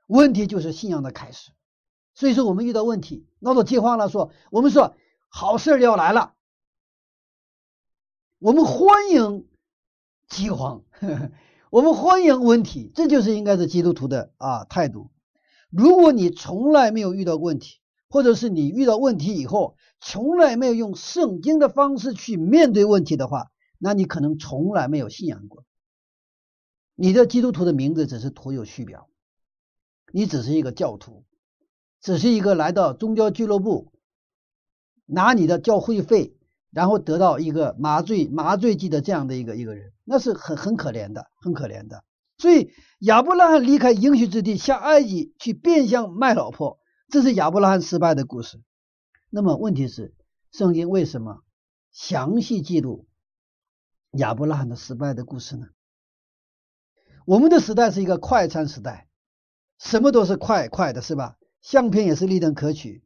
[0.07, 1.51] 问题就是信仰的开始。
[2.15, 4.95] 所以说，我们遇到问题闹到饥荒了，说我们说
[5.27, 6.35] 好事要来了，
[8.39, 9.49] 我们欢迎。
[10.33, 10.83] 饥荒，
[11.69, 15.11] 我们欢迎问题，这就是应该是基督徒的啊态度。
[15.69, 17.77] 如果你从来没有遇到问题，
[18.09, 25.65] 或者是你遇到问题以后从来没有用圣经的方式去面对问题的话，那你可能从来没有信仰过。
[26.95, 29.07] 你的基督徒的名字只是徒有虚表，
[30.11, 31.25] 你只是一个教徒，
[32.01, 33.93] 只是一个来到宗教俱乐部
[35.05, 36.35] 拿你的教会费。
[36.73, 42.03] 然后得到一个麻醉麻醉剂的这样的一个一个人，那是很很可怜的，很可怜的。
[42.37, 48.59] 所以亚伯拉罕离开应许之地下埃及去变相卖老婆，这是亚伯拉罕失败的故事。
[49.29, 50.15] 那么问题是，
[50.51, 51.43] 圣经为什么
[51.91, 53.07] 详细记录
[54.11, 55.67] 亚伯拉罕的失败的故事呢？
[57.25, 59.07] 我们的时代是一个快餐时代，
[59.77, 61.37] 什么都是快快的，是吧？
[61.61, 63.05] 相片也是立等可取，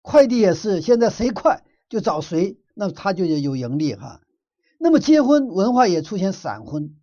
[0.00, 2.58] 快递也是，现在谁快就找谁。
[2.74, 4.20] 那他就有盈利哈，
[4.78, 6.96] 那么结婚文化也出现闪婚，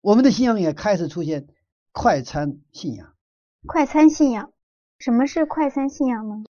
[0.00, 1.46] 我们的信仰也开始出现
[1.92, 3.14] 快餐信仰。
[3.66, 4.52] 快餐信仰，
[4.98, 6.44] 什么是快餐信仰呢？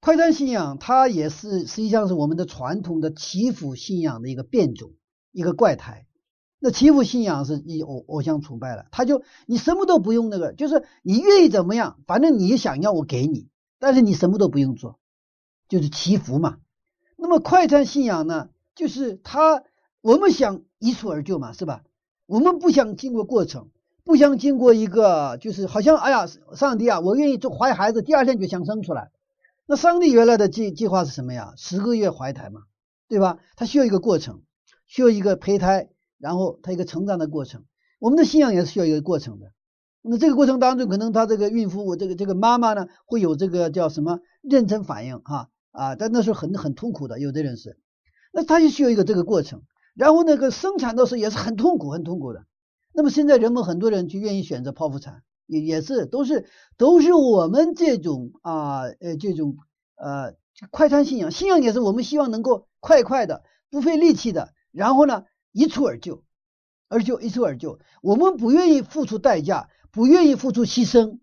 [0.00, 4.92] 快餐信仰它也是实际上是我们的传统的祈福信仰的一个变种，
[5.32, 6.06] 一个怪胎。
[6.60, 14.98] 那祈福信仰是以偶偶像崇拜了，他就你什么都不用那个，就是你愿意怎么样，反正你想要我给你，但是你什么都不用做，
[15.68, 16.58] 就是祈福嘛。
[17.20, 19.64] 那么快餐信仰呢，就是他
[20.00, 21.82] 我们想一蹴而就嘛，是吧？
[22.26, 23.70] 我们不想经过过程，
[24.04, 29.10] 不想经过一个，就是好像哎呀，上帝啊，我愿意就怀孩子，第二天就想生出来。
[29.66, 31.54] 那上帝原来的计计划是什么呀？
[31.56, 32.62] 十个月怀胎嘛，
[33.08, 33.38] 对吧？
[33.56, 34.42] 他需要一个过程，
[34.86, 35.88] 需要一个胚胎，
[36.18, 37.64] 然后他一个成长的过程。
[37.98, 39.52] 我们的信仰也是需要一个过程的。
[40.02, 45.36] 那这个过程当中，可能他这个孕妇，我这个这个妈妈呢，会有这个叫什么妊娠反应哈。
[45.36, 47.78] 啊，啊但那是很很痛苦的，有的人是，
[48.32, 49.62] 那他就需要一个这个过程，
[49.94, 52.46] 然后那个生产的时候也是很痛苦，很痛苦的。
[52.92, 56.46] 那么现在人们很多人就愿意选择剖腹产，也也是都是
[56.76, 59.56] 都是我们这种啊呃这种
[59.96, 60.34] 呃
[60.70, 66.24] 快餐信仰，信仰也是我们希望能够快快的不费力气的，然后呢一蹴而就，
[66.88, 71.18] 而就一蹴而就，我们不愿意付出代价，不愿意付出牺牲。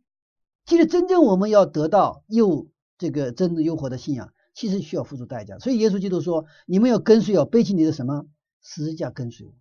[0.66, 4.32] 其实真正我们要得到又这个真的又活的信仰。
[4.56, 8.26] 其实需要付出代价，所以耶稣基督说：“你们要跟随，要背起你的什么
[8.62, 9.54] 十字架跟随我。”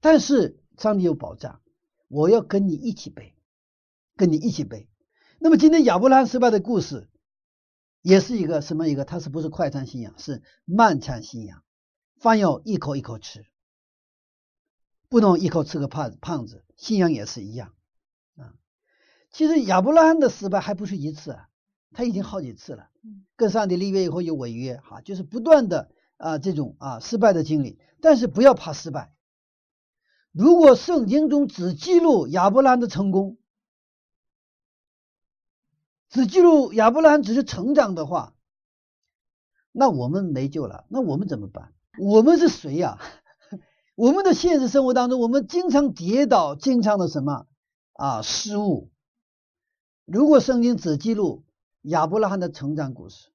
[0.00, 1.60] 但是上帝有保障，
[2.06, 3.34] 我要跟你一起背，
[4.16, 4.88] 跟你一起背。
[5.40, 7.10] 那么今天亚伯拉罕失败的故事，
[8.02, 9.04] 也是一个什么一个？
[9.04, 10.16] 它是不是快餐信仰？
[10.16, 11.64] 是慢餐信仰，
[12.20, 13.44] 饭要一口一口吃，
[15.08, 16.64] 不能一口吃个胖胖子。
[16.76, 17.74] 信仰也是一样
[18.36, 18.54] 啊。
[19.32, 21.48] 其实亚伯拉罕的失败还不是一次啊。
[21.94, 22.88] 他已经好几次了，
[23.36, 27.78] 跟上帝立约以后有违约，哈，就是不断的啊这种啊失败的经历。
[28.00, 29.12] 但是不要怕失败。
[30.32, 33.38] 如果圣经中只记录亚伯兰的成功，
[36.08, 38.34] 只记录亚伯兰只是成长的话，
[39.70, 40.84] 那我们没救了。
[40.88, 41.72] 那我们怎么办？
[41.98, 42.98] 我们是谁呀？
[43.94, 47.46] 我们的现实生活当中，我们经常跌倒，经常的什么
[47.92, 48.90] 啊失误。
[50.06, 51.44] 如果圣经只记录，
[51.82, 53.28] 亚伯拉罕的成长故事，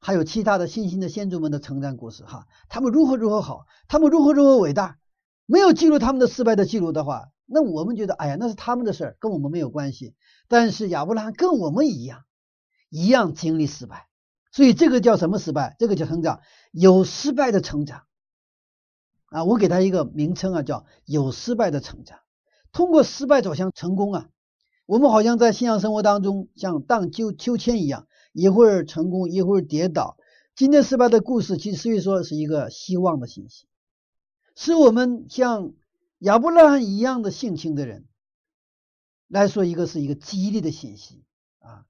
[0.00, 4.98] 还有其他的新兴的先祖们的成长故事，哈，他们如何如何好，他们如何如何伟大，
[5.44, 10.14] 没有记录他们的失败的记录的话，那我们觉得，哎呀，那是他们的事儿，跟我们没有关系。
[10.48, 12.24] 但是亚伯拉罕跟我们一样，
[12.88, 14.08] 一样经历失败，
[14.50, 15.76] 所以这个叫什么失败？
[15.78, 16.40] 这个叫成长，
[16.72, 18.04] 有失败的成长
[19.26, 19.44] 啊！
[19.44, 22.18] 我给他一个名称啊，叫有失败的成长。
[22.72, 24.28] 通过失败走向成功啊。
[24.88, 30.16] 我们好像在信仰生活当中像荡秋秋千一样，一会儿成功，一会儿跌倒。
[30.56, 33.66] 今天失败的故事，其实可以说是一个希望的信息，
[34.56, 35.74] 是我们像
[36.20, 38.06] 亚伯拉罕一样的性情的人
[39.28, 41.22] 来说，一个是一个激励的信息
[41.58, 41.84] 啊。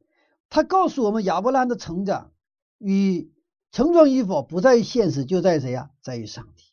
[0.50, 2.32] 他告诉我们，亚伯拉罕的成长
[2.78, 3.32] 与
[3.70, 5.90] 成长与否不在于现实，就在于谁呀？
[6.02, 6.64] 在于上帝。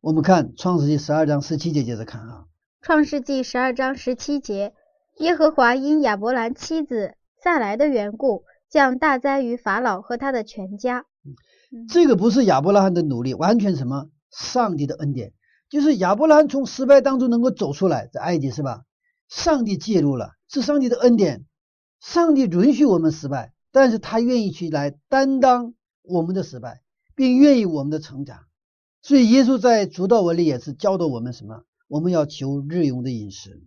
[0.00, 2.46] 我们看创世纪十二章十七节，接着看啊。
[2.82, 4.74] 创世纪十二章十七节，
[5.18, 11.06] 耶和华因亚伯兰妻子萨来的缘故，降大灾于法老和他的全家。
[11.88, 14.10] 这个不是亚伯拉罕的努力，完全什么？
[14.30, 15.32] 上帝的恩典，
[15.70, 18.82] 就是亚伯拉罕从失败当中能够走出来，在埃及是吧？
[19.28, 21.46] 上帝介入了，是上帝的恩典。
[21.98, 26.82] 上帝允许我们失败，但是他愿意去来担当我们的失败，
[27.14, 28.40] 并愿意我们的成长。
[29.00, 31.62] 所以耶稣在主道文里也是教导我们什么？
[31.88, 33.62] 我们要求日用的饮食。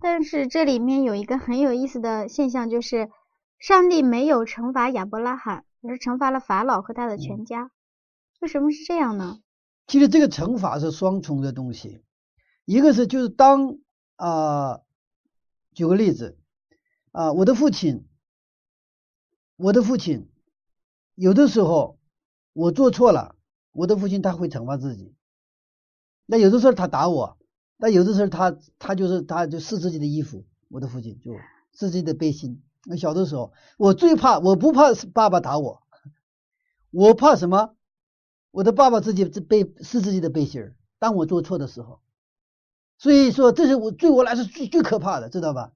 [0.00, 3.10] 但是这里面有一个很有意思的现象，就是
[3.58, 7.70] 上帝没有惩罚亚伯拉罕，而是惩罚了法老和他的全家。
[8.40, 9.40] 为什么是这样呢？
[9.86, 12.02] 其实这个惩罚是双重的东西，
[12.64, 13.78] 一个是就是当
[14.16, 14.80] 啊，
[15.74, 16.38] 举个例子
[17.12, 18.06] 啊，我的父亲，
[19.56, 20.30] 我的父亲
[21.14, 21.98] 有的时候
[22.52, 23.36] 我做错了。
[23.72, 25.14] 我的父亲他会惩罚自己，
[26.26, 27.38] 那有的时候他打我，
[27.80, 30.44] 那有的时候他他就是他就试自己的衣服。
[30.68, 31.32] 我的父亲就
[31.72, 32.62] 试自己的背心。
[32.84, 35.82] 那小的时候，我最怕我不怕爸爸打我，
[36.90, 37.74] 我怕什么？
[38.50, 40.72] 我的爸爸自己背试自己的背心。
[40.98, 42.00] 当我做错的时候，
[42.98, 45.72] 所以说这是我对我来说最最可怕的，知道吧？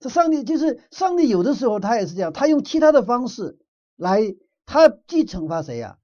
[0.00, 3.58] 这上帝就是上帝，有的时候他也是这样，他用其他的方式
[3.96, 4.20] 来，
[4.66, 5.98] 他既惩罚谁呀？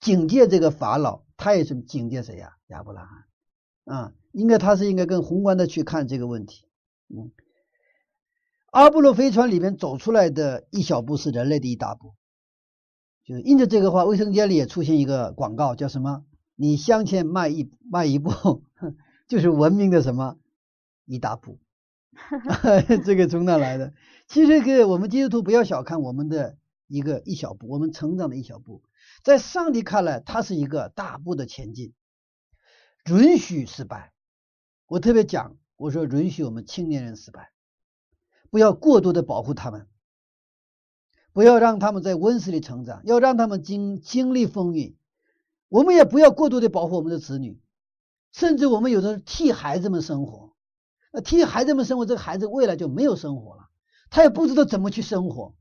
[0.00, 2.56] 警戒这个法老，他也是警戒谁呀？
[2.68, 3.24] 亚伯拉罕
[3.84, 6.64] 啊，应该他是应该更宏观的去看这个问题。
[7.08, 7.30] 嗯，
[8.70, 12.14] 阿波罗飞船里面走出来的一小步是人类的一大步，
[13.24, 16.24] 就是印着这个话，卫生间里也出现一个广告，叫什么？
[16.54, 18.30] 你向前迈一迈一步，
[19.28, 20.36] 就是文明的什么
[21.06, 21.58] 一大步。
[23.04, 23.94] 这个从哪来的？
[24.26, 26.58] 其实个我们基督徒不要小看我们的
[26.88, 28.82] 一个一小步，我们成长的一小步。
[29.22, 31.94] 在上帝看来，它是一个大步的前进，
[33.06, 34.12] 允许失败。
[34.88, 37.52] 我特别讲，我说允许我们青年人失败，
[38.50, 39.86] 不要过度的保护他们，
[41.32, 44.96] 不要让他们在温室里成长，要让他们经经历风雨。
[45.68, 47.60] 我们也不要过度的保护我们的子女，
[48.32, 50.56] 甚至我们有的替孩子们生活，
[51.12, 53.68] 那替孩子们生活，这个孩子未来就没有生活了，
[54.10, 55.54] 他也不知道怎么去生活。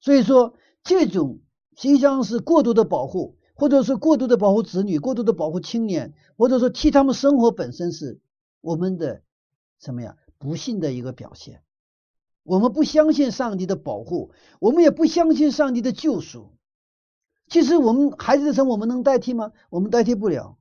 [0.00, 0.54] 所以说
[0.84, 1.40] 这种。
[1.76, 8.18] 实际上是过度的保护，或者是过度的保护子女，过度的保护青年，或者说替他们生活本身是
[8.62, 9.22] 我们的
[9.78, 10.16] 什么呀？
[10.38, 11.62] 不幸的一个表现。
[12.42, 16.56] 我们不相信上帝的保护，我们也不相信上帝的救赎。
[17.48, 19.52] 其实我们孩子的生我们能代替吗？
[19.68, 20.56] 我们代替不了，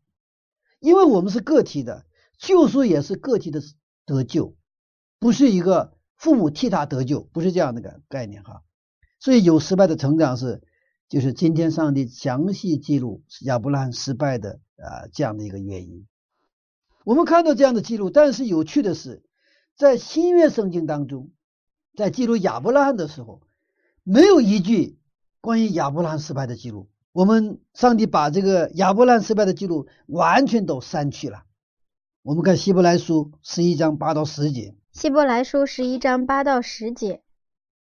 [0.81, 2.05] 因为我们是个体的，
[2.37, 3.61] 救赎也是个体的
[4.05, 4.57] 得救，
[5.19, 8.63] 不是一个父母替他得救，不是这样的个概念哈。
[9.21, 10.61] 所以有失败的成长是。
[11.09, 16.05] 就是今天上帝详细记录亚伯拉罕失败的啊这样的一个原因，
[17.03, 19.23] 我们看到这样的记录，但是有趣的是，
[19.75, 21.31] 在新约圣经当中，
[21.95, 23.41] 在记录亚伯拉罕的时候，
[24.03, 24.99] 没有一句
[25.41, 26.87] 关于亚伯拉罕失败的记录。
[27.11, 31.43] 我们上帝把这个亚伯拉罕失败的记录完全都删去了。
[32.21, 37.23] 我们看希伯来书十一章八到十节，希伯来书十一章八到十节，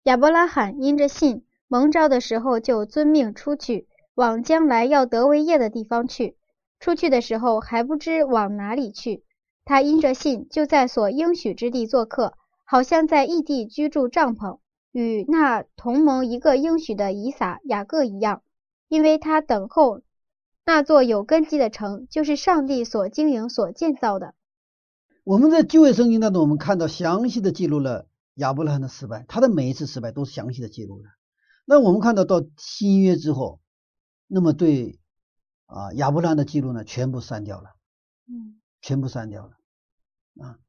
[0.03, 1.43] 亚伯拉罕因着信。
[1.67, 6.37] 蒙召的时候就遵命出去，往将来要得为业的地方去。
[6.79, 9.23] 出去的时候还不知往哪里去。
[9.63, 12.33] 他因着信，就在所应许之地做客，
[12.65, 14.59] 好像在异地居住帐篷，
[14.91, 18.43] 与那同盟一个应许的以撒、雅各一样，
[18.87, 20.01] 因为他等候
[20.63, 24.35] 那座有根基的城，就是上帝所经营、所建造的。
[25.23, 28.05] 我们在旧约圣经当中，我们看到详细的记录了
[28.35, 31.05] 亚伯拉罕的失败，他的每一次失败都是详细的记录了。
[31.65, 33.59] 那我们看到到新约之后，
[34.27, 34.99] 那么对
[35.65, 37.71] 啊亚伯拉罕的记录呢，全部删掉了，
[38.27, 39.53] 嗯，全部删掉了
[40.45, 40.59] 啊。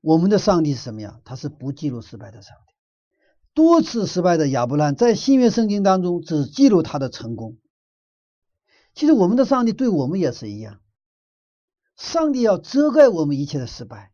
[0.00, 1.20] 我们的上帝是什么呀？
[1.24, 2.74] 他是不记录失败的上帝。
[3.54, 7.56] 多次失败的亚伯拉罕，在新约圣经当中只记录他的成功。
[8.94, 10.80] 其实我们的上帝对我们也是一样，
[11.96, 14.12] 上帝要遮盖我们一切的失败。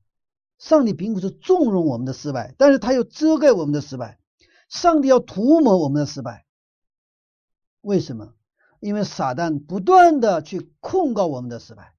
[0.58, 4.20] 上帝并不是纵容我们的失败，但是他又遮盖我们的失败。
[4.72, 6.46] 上帝要涂抹我们的失败，
[7.82, 8.32] 为什么？
[8.80, 11.92] 因为撒旦不断的去控告我们的失败，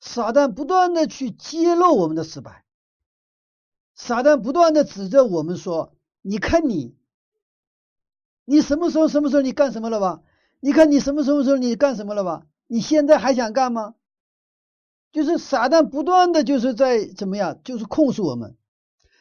[0.00, 2.66] 撒旦不断的去揭露我们的失败，
[3.94, 6.94] 撒旦不断的指着我们说：“你看你，
[8.44, 10.20] 你什么时候什么时候你干什么了吧？
[10.60, 12.46] 你看你什么时候时候你干什么了吧？
[12.66, 13.94] 你现在还想干吗？”
[15.10, 18.58] 就是撒旦不断的就是在怎么样，就是控诉我们。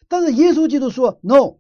[0.10, 1.60] 但是耶稣基督说：“No，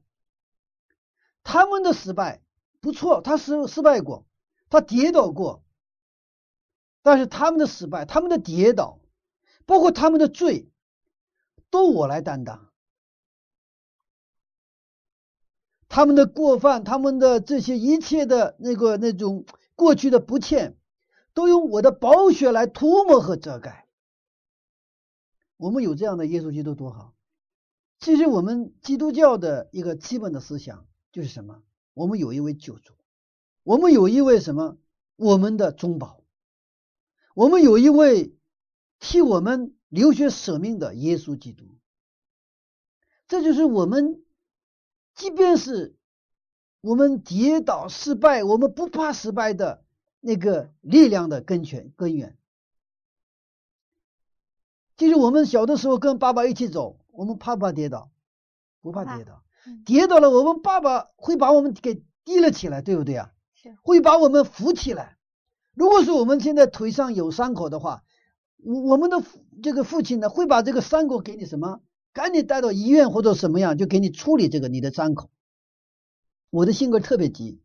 [1.51, 2.43] 他们的失败
[2.79, 4.27] 不错，他失失败过，
[4.69, 5.63] 他跌倒过。
[7.01, 8.99] 但是他们的失败，他们的跌倒，
[9.65, 10.69] 包括他们的罪，
[11.71, 12.69] 都我来担当。
[15.87, 20.77] 他们的过犯，他们的这些一切的那个那种过去的不欠，
[21.33, 23.87] 都用我的宝血来涂抹和遮盖。
[25.57, 27.15] 我们有这样的耶稣基督多好。
[27.97, 31.63] 这是我们基督教的一个基本的思想就是什么？
[31.93, 32.93] 我们有一位救主，
[33.63, 34.77] 我们有一位什么？
[35.15, 36.23] 我们的中保，
[37.33, 38.37] 我们有一位
[38.99, 41.65] 替我们流血舍命的耶稣基督。
[43.27, 44.23] 这就是我们，
[45.15, 45.97] 即便是
[46.81, 49.83] 我们跌倒失败，我们不怕失败的
[50.19, 52.37] 那个力量的根源根源。
[54.95, 56.99] 就是我们小的时候跟爸爸一起走。
[57.11, 58.09] 我们怕不怕跌倒？
[58.79, 59.43] 不怕跌倒，
[59.85, 63.31] 跌倒了，我们爸爸会把我们给提了起来，对不对啊？
[63.83, 65.17] 会把我们扶起来。
[65.73, 68.03] 如果说我们现在腿上有伤口的话，
[68.63, 69.23] 我我们的
[69.61, 71.81] 这个父亲呢，会把这个伤口给你什么？
[72.13, 75.29] 赶紧带到医院或者什么样，就给你处理这个你的伤口。
[76.49, 77.61] 我的性格特别急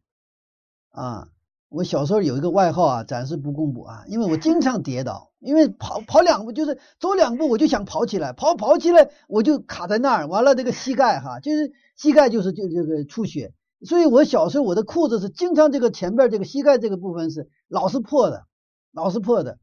[0.90, 1.28] 啊。
[1.70, 18.46] 我小时候有一个外号啊，暂时不公布啊，因为我经常跌倒，因为跑跑两步就是走两步，我就想跑起来，跑跑起来我就卡在那儿，完了这个膝盖哈，就是膝盖就是就这个出血，所以我小时候我的裤子是经常这个前边这个膝盖这个部分是老是破的，
[18.92, 19.58] 老是破的，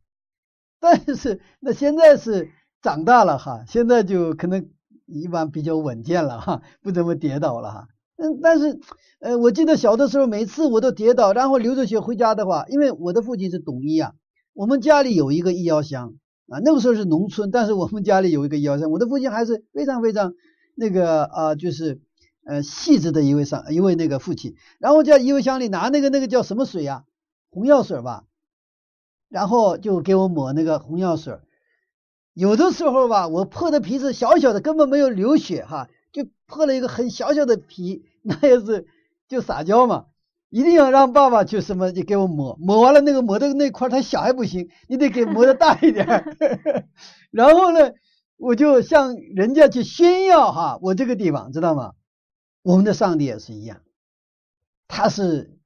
[0.80, 2.50] 但是那现在是
[2.82, 4.70] 长大了哈，现在就可能
[5.06, 7.88] 一般比较稳健了哈，不怎么跌倒了哈。
[8.18, 8.80] 嗯，但是，
[9.20, 14.14] 呃，我记得小的时候，每次我都跌倒，然后流着血回家的话，因为我的父亲是懂医啊，
[14.54, 16.14] 我们家里有一个医药箱
[16.48, 20.36] 啊，那个时候是农村，但是我们家里有一个医药箱，我的父亲还是非常非常
[20.76, 22.00] 那个啊，就是
[22.46, 27.06] 呃细致的一位上一位那个父亲，然后在医药箱里拿那个那个叫什么水呀，
[27.50, 28.24] 红药水吧，
[29.30, 31.40] 然后就给我抹那个红药水，
[32.34, 38.06] 有的时候吧，我破的皮是小小的，根本没有流血哈，就破了一个很小小的皮。
[38.24, 38.86] 那也是
[39.28, 40.06] 就撒娇嘛，
[40.52, 46.06] 一定要让爸爸去什么就给我抹，抹完了那个抹的那块太小还不行，你得给抹的大一点。
[47.32, 47.94] 然后呢，
[48.38, 51.94] 我就向人家去炫耀哈，我这个地方知道吗？
[52.62, 53.82] 我们的上帝也是一样，
[54.88, 55.58] 他是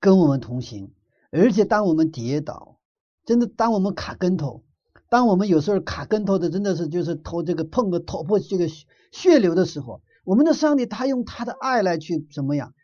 [0.00, 0.92] 跟我们同行，
[1.30, 2.78] 而且当我们跌倒，
[3.24, 4.64] 真的当我们卡跟头，
[5.08, 8.68] 当我们有时候卡跟头的，真的是就是头这个碰个头破这个。
[9.14, 12.74] 血流的时候，我们的上帝他用他的爱来去怎么样，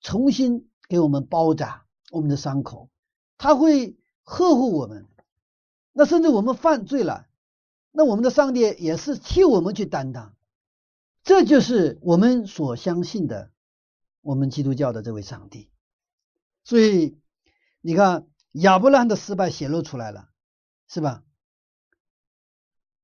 [0.00, 2.88] 重新给我们包扎我们的伤口，
[3.36, 5.06] 他会呵护我们。
[5.92, 7.26] 那甚至我们犯罪了，
[7.90, 10.35] 那我们的上帝也是替我们去担当。
[11.26, 13.50] 这就是我们所相信的，
[14.22, 15.68] 我们基督教的这位上帝。
[16.64, 17.18] 所以
[17.82, 20.30] 你看亚伯拉罕的失败显露出来了，
[20.88, 21.24] 是吧？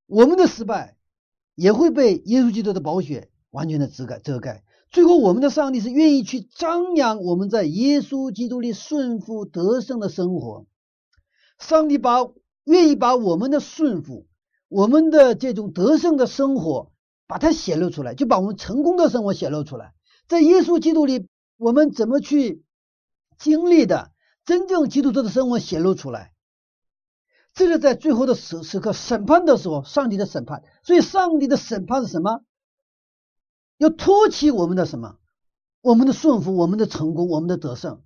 [0.06, 0.96] 我们的失败。
[1.54, 4.64] 也会被耶稣基督的宝血完全的遮盖遮盖。
[4.90, 10.66] 最后，我们的上帝是愿意去张扬我们在耶稣基督里顺服得胜的生活。
[11.58, 12.26] 上帝把
[12.64, 14.26] 愿意把我们的顺服、
[14.68, 16.91] 我们的这种得胜的生活，
[17.26, 19.94] 把它显露出来，就把我们成功的生活显露出来。
[20.28, 22.64] 在耶稣基督里，我们怎么去
[23.38, 24.12] 经历的
[24.44, 26.32] 真正基督徒的生活显露出来。
[27.54, 30.62] 这是在最后的时时刻审判的时候，上帝的审判。
[30.82, 32.42] 所以，上帝的审判是什么？
[33.76, 35.18] 要托起我们的什么？
[35.80, 38.02] 我们的顺服，我们的成功，我们的得胜。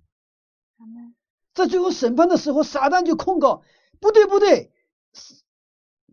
[1.53, 3.63] 在最后审判的时候，撒旦就控告：
[3.99, 4.71] 不对，不对，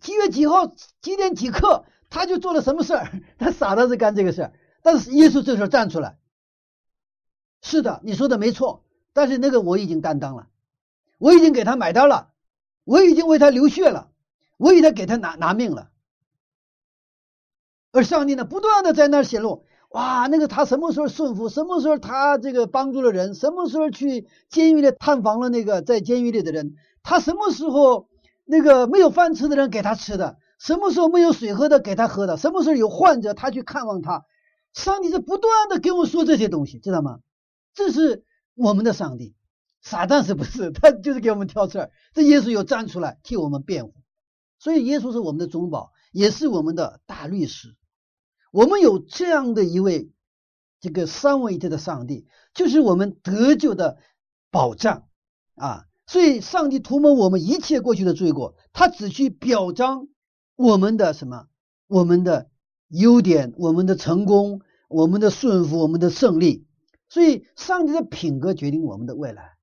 [0.01, 0.67] 几月几号
[1.01, 1.85] 几点几刻，
[2.15, 3.11] 他就做了什么事儿？
[3.39, 4.53] 他傻的是干这个事儿。
[4.83, 6.17] 但是耶稣这时候站出来：
[7.61, 8.85] 是的，你说的没错。
[9.13, 10.49] 但是那个我已经担当了，
[11.19, 12.31] 我已经给他买单了。
[12.85, 14.11] 我已经为他流血了，
[14.59, 15.89] 我已经给他拿拿命了，
[17.93, 28.11] 而上帝呢，不断的在那儿显露，哇，那个他什么时候顺服，什么时候他这个帮助了人，什么时候去监狱里探访了那个在监狱里的人，他什么时候
[28.45, 34.25] 那个没有饭吃的人给他吃的，什么时候没有水喝的给他喝的，什么时候有患者他去看望他，
[34.73, 37.19] 上帝是不断的给我说这些东西，知道吗？
[37.75, 39.35] 这是我们的上帝。
[39.83, 40.71] 撒旦是不是？
[40.71, 41.91] 他就是给我们挑刺儿。
[42.15, 43.93] 这耶稣又站出来替我们辩护，
[44.59, 47.77] 所以耶稣是我们的中保，也是我们的大律师。
[48.51, 50.11] 我们有这样的一位
[50.81, 53.99] 这个三位一体的上帝，就是我们得救的
[54.51, 55.05] 保障
[55.57, 55.85] 啊！
[56.07, 60.09] 所以，上帝涂抹我们一切过去的罪过，他只去表彰
[60.57, 61.49] 我们的什么？
[61.87, 62.51] 我们的
[62.89, 66.67] 优点，我们的成功，我们的顺服，我们的胜利。
[67.09, 69.57] 所以，上帝的品格决定我们的未来。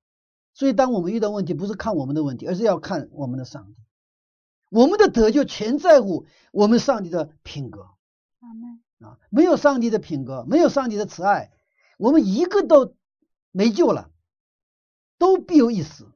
[0.54, 3.76] 所以，当我们遇到问题，不是看我们的问题，而是要看我们的上帝。
[4.70, 7.82] 我们的得救全在乎我们上帝的品格。
[9.00, 11.50] 啊，没有上帝的品格，没有上帝的慈爱，
[11.98, 12.94] 我们一个都
[13.50, 14.10] 没救了，
[15.18, 16.12] 都必有一死。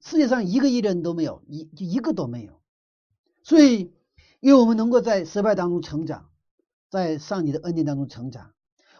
[0.00, 2.60] 世界上一个亿的人都没有，一就一个都没有。
[3.44, 3.92] 所以，
[4.40, 6.30] 因为我们能够在失败当中成长，
[6.88, 8.54] 在上帝的恩典当中成长，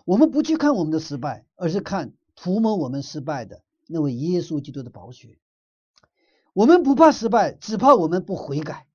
[0.04, 5.38] 我们不去看我们的失败，而是看涂抹我们失败的那位耶稣基督的宝血。
[6.52, 8.86] 我们不怕失败，只怕我们不悔改，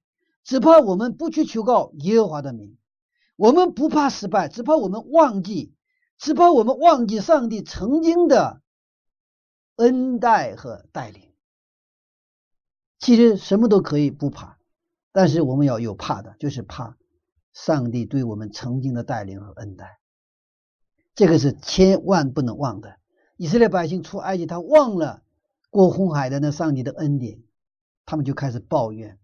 [0.43, 2.77] 只怕我们不去求告耶和华的名。
[3.35, 5.73] 我们不怕失败，只怕我们忘记，
[6.19, 8.61] 只怕我们忘记上帝曾经的
[9.77, 11.23] 恩待和带领。
[12.99, 14.59] 其实什么都可以不怕，
[15.12, 16.97] 但是我们要有怕的，就是怕
[17.53, 19.99] 上帝对我们曾经的带领和恩待。
[21.16, 22.97] 这个是千万不能忘的。
[23.38, 25.24] 以色列百姓出埃及，他忘了
[25.70, 27.39] 过红海的那上帝的恩典，
[28.05, 29.18] 他们就开始抱怨，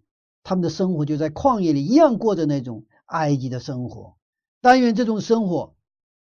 [0.44, 2.86] 他们的生活就在旷野里一样过着那种。
[3.08, 4.18] 埃及的生活，
[4.62, 5.76] 但愿这种生活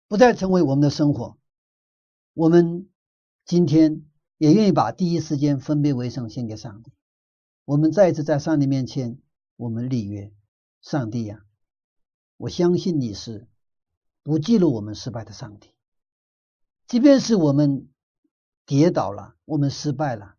[0.09, 1.39] 不再成为我们的生活。
[2.35, 2.89] 我们
[3.45, 4.03] 今天
[4.37, 6.91] 也愿意把第一时间分别为圣献给上帝。
[7.65, 9.17] 我们再一次在上帝面前，
[9.63, 10.33] 我们立约：
[10.81, 11.45] 上帝呀，
[12.37, 13.47] 我相信你是
[14.25, 15.69] 不记录我们失败的上帝。
[16.89, 17.89] 即便是我们
[18.67, 20.35] 跌倒了，我们失败了，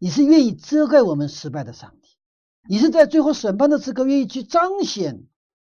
[0.00, 2.08] 你是愿意遮盖我们失败的上帝。
[2.68, 5.24] 你是在最后审判的时刻愿意去彰显。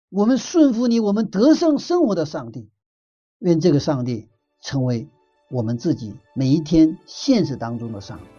[0.09, 2.71] 我们顺服你，我们得胜生活的上帝，
[3.37, 4.29] 愿这个上帝
[4.61, 5.07] 成为
[5.51, 8.34] 我们自己每一天现实当中的上帝。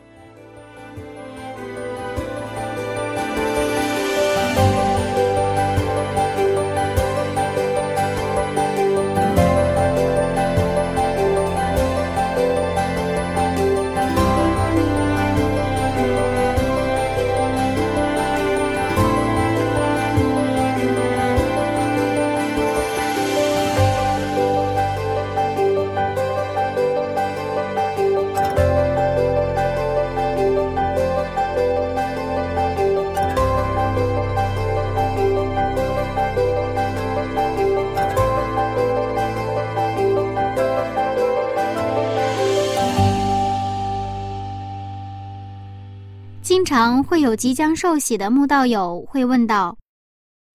[46.67, 49.79] 常会有即将受洗的慕道友会问道：“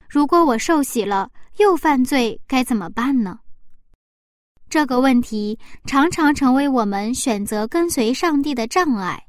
[0.09, 3.39] 如果我受洗了又犯罪，该怎么办呢？”
[4.70, 9.26] 这个问题常常成为我们选择跟随上帝的障碍。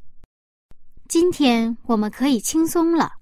[1.09, 3.13] 今天我们可以轻松了，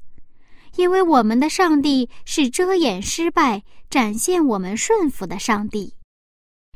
[0.76, 5.94] 因为我们的上帝是遮掩失败、展现我们顺服的上帝。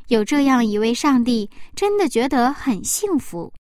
[0.09, 3.51] 有这样一位上帝，真的觉得很幸福。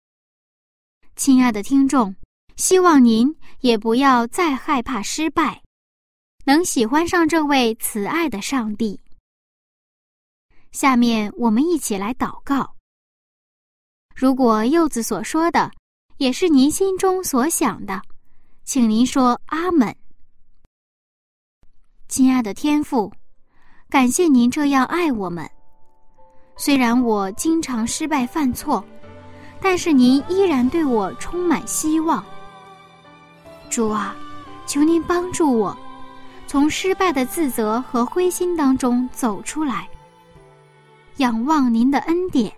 [1.17, 2.15] 亲爱的听众。
[2.57, 5.63] 希望您也不要再害怕失败，
[6.45, 9.01] 能喜欢上这位慈爱的上帝。
[10.71, 12.75] 下面我们一起来祷告。
[14.15, 15.71] 如果柚子所说的
[16.19, 18.01] 也是您心中所想的，
[18.65, 19.95] 请您说阿门。
[22.09, 23.13] 亲爱的天父，
[23.89, 25.51] 感谢您这样爱我们。
[26.57, 28.85] 虽然我经常失败犯错，
[29.61, 32.25] 但是您依然对我充满希望。
[33.71, 34.15] 主啊，
[34.67, 35.77] 求您帮助我，
[36.47, 39.89] 从失败的自责和灰心当中走出来，
[41.17, 42.53] 仰望您的恩典。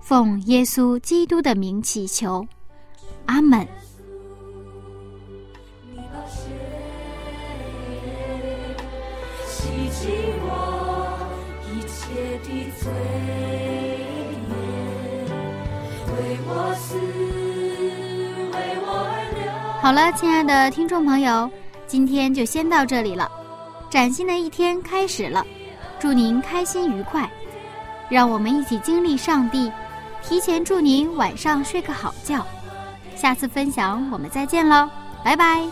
[0.00, 2.44] 奉耶稣基督的名祈求，
[3.26, 3.66] 阿门。
[19.82, 21.50] 好了，亲爱的听众朋友，
[21.88, 23.28] 今天就先到这里了。
[23.90, 25.44] 崭新的一天开始了，
[25.98, 27.28] 祝您开心愉快。
[28.08, 29.72] 让我们一起经历上帝，
[30.22, 32.46] 提前祝您晚上睡个好觉。
[33.16, 34.88] 下次分享我们再见喽，
[35.24, 35.66] 拜拜。